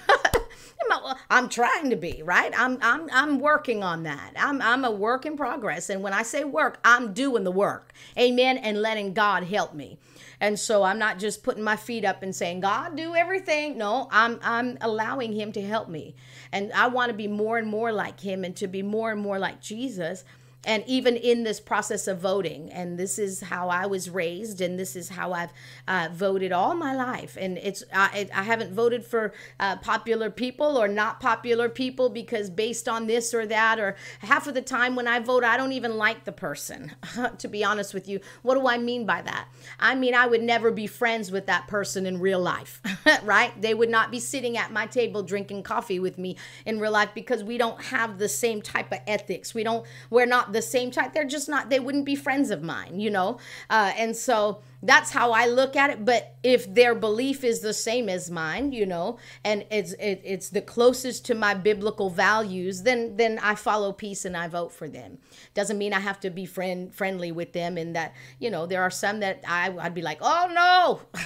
I'm 1.31 1.49
trying 1.49 1.91
to 1.91 1.97
be, 1.97 2.23
right? 2.23 2.53
I'm 2.57 2.79
I'm 2.83 3.09
I'm 3.13 3.39
working 3.39 3.83
on 3.83 4.03
that. 4.03 4.33
I'm 4.37 4.61
I'm 4.61 4.85
a 4.85 4.91
work 4.91 5.27
in 5.27 5.37
progress. 5.37 5.91
And 5.91 6.03
when 6.03 6.13
I 6.13 6.23
say 6.23 6.45
work, 6.45 6.79
I'm 6.85 7.13
doing 7.13 7.45
the 7.45 7.51
work. 7.51 7.93
Amen. 8.19 8.59
And 8.59 8.83
letting 8.83 9.15
God 9.15 9.45
help 9.45 9.75
me. 9.75 9.99
And 10.41 10.59
so 10.59 10.83
I'm 10.83 10.99
not 10.99 11.19
just 11.19 11.43
putting 11.45 11.63
my 11.63 11.77
feet 11.77 12.05
up 12.05 12.23
and 12.23 12.35
saying, 12.35 12.61
God, 12.61 12.97
do 12.97 13.15
everything. 13.15 13.79
No, 13.79 14.09
I'm 14.11 14.39
I'm 14.43 14.77
allowing 14.81 15.33
him 15.33 15.53
to 15.53 15.63
help 15.63 15.89
me. 15.89 16.15
And 16.51 16.73
I 16.73 16.89
want 16.89 17.11
to 17.11 17.15
be 17.15 17.29
more 17.29 17.59
and 17.59 17.69
more 17.69 17.93
like 17.93 18.21
him 18.21 18.45
and 18.45 18.55
to 18.57 18.67
be 18.67 18.83
more 18.83 19.13
and 19.13 19.21
more 19.21 19.39
like 19.39 19.61
Jesus 19.61 20.25
and 20.65 20.85
even 20.87 21.17
in 21.17 21.43
this 21.43 21.61
process 21.61 22.07
of 22.07 22.19
voting 22.19 22.71
and 22.73 22.99
this 22.99 23.19
is 23.19 23.41
how 23.41 23.69
i 23.69 23.87
was 23.87 24.09
raised 24.09 24.61
and 24.61 24.79
this 24.79 24.95
is 24.97 25.09
how 25.09 25.33
i've 25.33 25.53
uh, 25.89 26.09
voted 26.13 26.53
all 26.53 26.75
my 26.75 26.95
life. 26.95 27.37
And 27.41 27.59
it's 27.59 27.83
i, 27.93 28.29
I 28.35 28.43
haven't 28.43 28.73
voted 28.73 29.05
for 29.05 29.33
uh, 29.59 29.77
popular 29.77 30.31
people 30.31 30.77
or 30.77 30.89
not 30.89 31.21
popular 31.21 31.69
people 31.69 32.09
because 32.09 32.51
based 32.51 32.89
on 32.89 33.07
this 33.07 33.35
or 33.35 33.47
that 33.47 33.79
or 33.79 33.97
half 34.21 34.47
of 34.47 34.55
the 34.55 34.63
time 34.63 34.95
when 34.97 35.09
i 35.09 35.19
vote 35.19 35.45
i 35.45 35.57
don't 35.57 35.73
even 35.73 35.97
like 35.97 36.25
the 36.25 36.33
person 36.33 36.93
to 37.39 37.49
be 37.49 37.65
honest 37.65 37.95
with 37.95 38.09
you. 38.09 38.21
What 38.43 38.55
do 38.55 38.67
i 38.67 38.79
mean 38.79 39.07
by 39.07 39.23
that? 39.23 39.49
I 39.81 39.95
mean 39.95 40.15
i 40.15 40.27
would 40.27 40.43
never 40.43 40.71
be 40.71 40.87
friends 40.87 41.31
with 41.31 41.47
that 41.47 41.67
person 41.69 42.07
in 42.07 42.21
real 42.21 42.41
life 42.41 42.81
right? 43.23 43.61
They 43.61 43.75
would 43.75 43.91
not 43.91 44.11
be 44.11 44.21
sitting 44.21 44.57
at 44.57 44.73
my 44.73 44.87
table 44.87 45.23
drinking 45.23 45.63
coffee 45.63 45.99
with 45.99 46.19
me 46.19 46.37
in 46.65 46.81
real 46.81 46.93
life 46.93 47.11
because 47.15 47.43
we 47.43 47.59
don't 47.59 47.81
have 47.83 48.19
the 48.19 48.29
same 48.29 48.63
type 48.63 48.93
of 48.93 48.99
ethics. 49.07 49.55
We 49.55 49.65
don't 49.65 49.87
we're 50.11 50.27
not 50.27 50.52
the 50.53 50.63
same 50.63 50.91
type. 50.91 51.13
They're 51.13 51.25
just 51.25 51.49
not, 51.49 51.71
they 51.71 51.81
wouldn't 51.81 52.07
be 52.07 52.15
friends 52.15 52.51
of 52.51 52.63
mine, 52.63 53.01
you 53.01 53.11
know? 53.11 53.39
Uh, 53.71 53.93
and 53.97 54.17
so 54.17 54.61
that's 54.83 55.13
how 55.13 55.31
I 55.31 55.47
look 55.47 55.77
at 55.77 55.91
it. 55.91 56.05
But 56.05 56.37
if 56.43 56.73
their 56.73 56.95
belief 56.95 57.45
is 57.45 57.61
the 57.61 57.73
same 57.73 58.09
as 58.09 58.31
mine, 58.31 58.73
you 58.73 58.85
know, 58.85 59.19
and 59.45 59.65
it's 59.71 59.93
it, 59.95 60.21
it's 60.25 60.51
the 60.51 60.61
closest 60.61 61.25
to 61.27 61.35
my 61.35 61.55
biblical 61.55 62.11
values, 62.11 62.83
then 62.83 63.17
then 63.17 63.39
I 63.41 63.55
follow 63.55 63.93
peace 63.93 64.25
and 64.25 64.37
I 64.37 64.49
vote 64.49 64.73
for 64.73 64.89
them. 64.89 65.19
Doesn't 65.55 65.79
mean 65.79 65.93
I 65.93 66.01
have 66.01 66.19
to 66.21 66.31
be 66.31 66.47
friend 66.47 66.93
friendly 66.93 67.31
with 67.31 67.53
them. 67.53 67.79
And 67.79 67.95
that 67.95 68.15
you 68.41 68.51
know 68.51 68.67
there 68.67 68.83
are 68.83 68.91
some 68.91 69.21
that 69.21 69.43
I 69.47 69.73
I'd 69.79 69.95
be 69.95 70.03
like, 70.03 70.19
oh 70.21 70.51
no, 70.53 71.21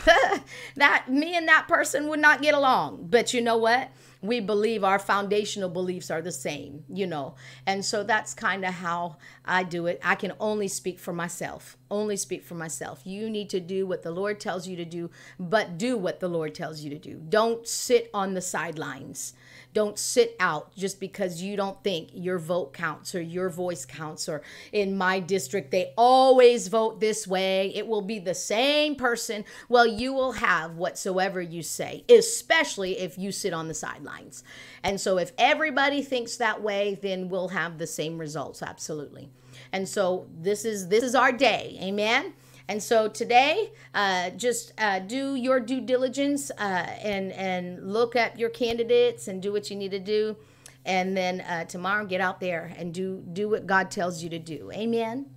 that 0.77 1.07
me 1.09 1.35
and 1.37 1.49
that 1.49 1.67
person 1.67 2.09
would 2.09 2.21
not 2.21 2.43
get 2.43 2.55
along. 2.55 3.07
But 3.09 3.33
you 3.33 3.41
know 3.41 3.57
what? 3.57 3.91
we 4.23 4.41
believe 4.41 4.85
our 4.85 4.99
foundational 4.99 5.69
beliefs 5.69 6.11
are 6.11 6.23
the 6.23 6.33
same, 6.33 6.85
you 6.89 7.07
know. 7.07 7.35
And 7.67 7.85
so 7.85 8.03
that's 8.03 8.35
kind 8.35 8.65
of 8.65 8.75
how 8.75 9.17
I 9.45 9.63
do 9.63 9.87
it. 9.87 10.01
I 10.03 10.15
can 10.15 10.33
only 10.41 10.69
speak 10.69 10.99
for 10.99 11.13
myself. 11.13 11.77
Only 11.91 12.17
speak 12.17 12.43
for 12.43 12.55
myself. 12.55 13.03
You 13.05 13.31
need 13.31 13.49
to 13.51 13.61
do 13.61 13.87
what 13.87 14.03
the 14.03 14.11
Lord 14.11 14.41
tells 14.41 14.67
you 14.67 14.77
to 14.77 14.85
do, 14.85 15.11
but 15.39 15.79
do 15.79 15.97
what 15.97 16.21
the 16.21 16.29
Lord 16.29 16.55
tells 16.55 16.81
you 16.81 16.91
to 16.91 16.99
do. 16.99 17.23
Don't 17.29 17.67
sit 17.67 18.11
on 18.13 18.35
the 18.35 18.41
sidelines. 18.41 19.35
Don't 19.77 19.99
sit 19.99 20.35
out 20.41 20.75
just 20.75 20.99
because 21.01 21.43
you 21.43 21.55
don't 21.55 21.85
think 21.85 22.09
your 22.15 22.39
vote 22.39 22.73
counts 22.73 23.15
or 23.15 23.21
your 23.21 23.51
voice 23.51 23.85
counts 23.85 24.27
or 24.27 24.41
in 24.73 24.97
my 24.97 25.21
district 25.21 25.71
they 25.71 25.93
always 25.99 26.69
vote 26.69 26.99
this 26.99 27.27
way. 27.27 27.75
It 27.75 27.87
will 27.87 28.01
be 28.01 28.19
the 28.19 28.33
same 28.35 28.95
person. 28.95 29.45
Well, 29.69 29.87
you 29.87 30.15
will 30.15 30.33
have 30.33 30.77
whatsoever 30.77 31.43
you 31.43 31.63
say, 31.63 32.07
especially 32.09 32.99
if 32.99 33.19
you 33.19 33.31
sit 33.31 33.53
on 33.53 33.69
the 33.69 33.75
sidelines. 33.75 34.43
And 34.83 34.99
so 34.99 35.19
if 35.19 35.33
everybody 35.37 36.01
thinks 36.01 36.39
that 36.39 36.63
way, 36.63 36.99
then 37.03 37.29
we'll 37.29 37.49
have 37.49 37.77
the 37.77 37.87
same 37.87 38.17
results 38.17 38.63
absolutely. 38.63 39.29
And 39.73 39.87
so 39.87 40.27
this 40.41 40.65
is 40.65 40.89
this 40.89 41.05
is 41.05 41.15
our 41.15 41.33
day. 41.33 41.79
Amen. 41.83 42.33
And 42.69 42.83
so 42.83 43.09
today, 43.09 43.71
uh, 43.95 44.31
just 44.31 44.73
uh, 44.79 44.99
do 44.99 45.37
your 45.37 45.61
due 45.61 45.81
diligence 45.81 46.51
uh, 46.51 46.63
and 47.01 47.33
and 47.33 47.93
look 47.93 48.17
at 48.17 48.39
your 48.39 48.51
candidates 48.51 49.29
and 49.29 49.41
do 49.41 49.53
what 49.53 49.71
you 49.71 49.77
need 49.77 49.93
to 49.93 50.01
do, 50.01 50.37
and 50.85 51.17
then 51.17 51.43
uh, 51.43 51.65
tomorrow 51.65 52.05
get 52.05 52.21
out 52.21 52.41
there 52.41 52.73
and 52.77 52.93
do 52.93 53.23
do 53.33 53.49
what 53.49 53.67
God 53.67 53.91
tells 53.91 54.23
you 54.23 54.31
to 54.31 54.39
do. 54.41 54.73
Amen. 54.73 55.36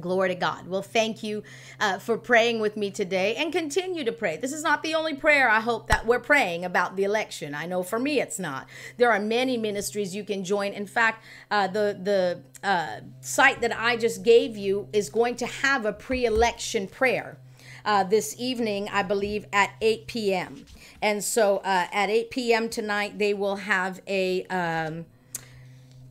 Glory 0.00 0.30
to 0.30 0.34
God. 0.34 0.68
Well, 0.68 0.80
thank 0.80 1.22
you 1.22 1.42
uh, 1.78 1.98
for 1.98 2.16
praying 2.16 2.60
with 2.60 2.78
me 2.78 2.90
today 2.90 3.36
and 3.36 3.52
continue 3.52 4.04
to 4.04 4.12
pray. 4.12 4.38
This 4.38 4.52
is 4.52 4.62
not 4.62 4.82
the 4.82 4.94
only 4.94 5.14
prayer 5.14 5.50
I 5.50 5.60
hope 5.60 5.88
that 5.88 6.06
we're 6.06 6.18
praying 6.18 6.64
about 6.64 6.96
the 6.96 7.04
election. 7.04 7.54
I 7.54 7.66
know 7.66 7.82
for 7.82 7.98
me 7.98 8.18
it's 8.18 8.38
not. 8.38 8.66
There 8.96 9.10
are 9.10 9.20
many 9.20 9.58
ministries 9.58 10.16
you 10.16 10.24
can 10.24 10.44
join. 10.44 10.72
In 10.72 10.86
fact, 10.86 11.22
uh, 11.50 11.66
the, 11.66 11.98
the 12.02 12.42
uh, 12.66 13.00
site 13.20 13.60
that 13.60 13.78
I 13.78 13.96
just 13.98 14.22
gave 14.22 14.56
you 14.56 14.88
is 14.94 15.10
going 15.10 15.36
to 15.36 15.46
have 15.46 15.84
a 15.84 15.92
pre 15.92 16.24
election 16.24 16.86
prayer. 16.86 17.36
Uh, 17.84 18.04
this 18.04 18.36
evening, 18.38 18.88
I 18.92 19.02
believe, 19.02 19.44
at 19.52 19.72
8 19.80 20.06
p.m. 20.06 20.64
And 21.02 21.22
so 21.22 21.58
uh, 21.58 21.88
at 21.92 22.10
8 22.10 22.30
p.m. 22.30 22.68
tonight, 22.68 23.18
they 23.18 23.34
will 23.34 23.56
have 23.56 24.00
a 24.06 24.44
um, 24.46 25.04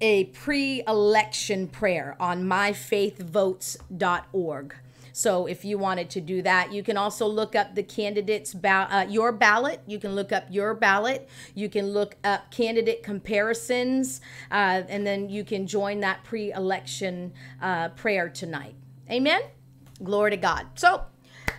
a 0.01 0.25
pre 0.25 0.83
election 0.87 1.67
prayer 1.67 2.15
on 2.19 2.43
myfaithvotes.org. 2.43 4.75
So 5.13 5.45
if 5.45 5.63
you 5.65 5.77
wanted 5.77 6.09
to 6.11 6.21
do 6.21 6.41
that, 6.41 6.71
you 6.71 6.83
can 6.83 6.95
also 6.97 7.27
look 7.27 7.55
up 7.55 7.75
the 7.75 7.83
candidates 7.83 8.53
ba- 8.53 8.87
uh, 8.89 9.05
your 9.09 9.31
ballot. 9.31 9.81
You 9.85 9.99
can 9.99 10.15
look 10.15 10.31
up 10.31 10.45
your 10.49 10.73
ballot. 10.73 11.29
You 11.53 11.69
can 11.69 11.91
look 11.91 12.15
up 12.23 12.49
candidate 12.51 13.03
comparisons, 13.03 14.21
uh, 14.49 14.83
and 14.87 15.05
then 15.05 15.29
you 15.29 15.43
can 15.43 15.67
join 15.67 15.99
that 15.99 16.23
pre-election 16.23 17.33
uh, 17.61 17.89
prayer 17.89 18.29
tonight. 18.29 18.75
Amen. 19.09 19.41
Glory 20.03 20.31
to 20.31 20.37
God. 20.37 20.67
So 20.75 21.03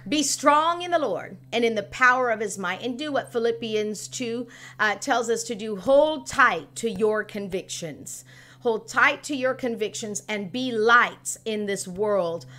be 0.09 0.23
strong 0.23 0.83
in 0.83 0.91
the 0.91 0.99
Lord 0.99 1.37
and 1.53 1.65
in 1.65 1.75
the 1.75 1.83
power 1.83 2.31
of 2.31 2.41
his 2.41 2.59
might, 2.59 2.83
and 2.83 2.99
do 2.99 3.13
what 3.13 3.33
Philippians 3.33 4.09
2 4.09 4.47
uh, 4.79 4.95
tells 4.97 5.31
us 5.31 5.45
to 5.45 5.55
do. 5.55 5.77
Hold 5.77 6.27
tight 6.27 6.75
to 6.77 6.91
your 6.91 7.25
convictions. 7.25 8.25
Hold 8.61 8.87
tight 8.87 9.25
to 9.25 9.37
your 9.37 9.55
convictions 9.55 10.23
and 10.29 10.53
be 10.53 10.71
lights 10.71 11.37
in 11.45 11.67
this 11.67 11.89
world 11.89 12.47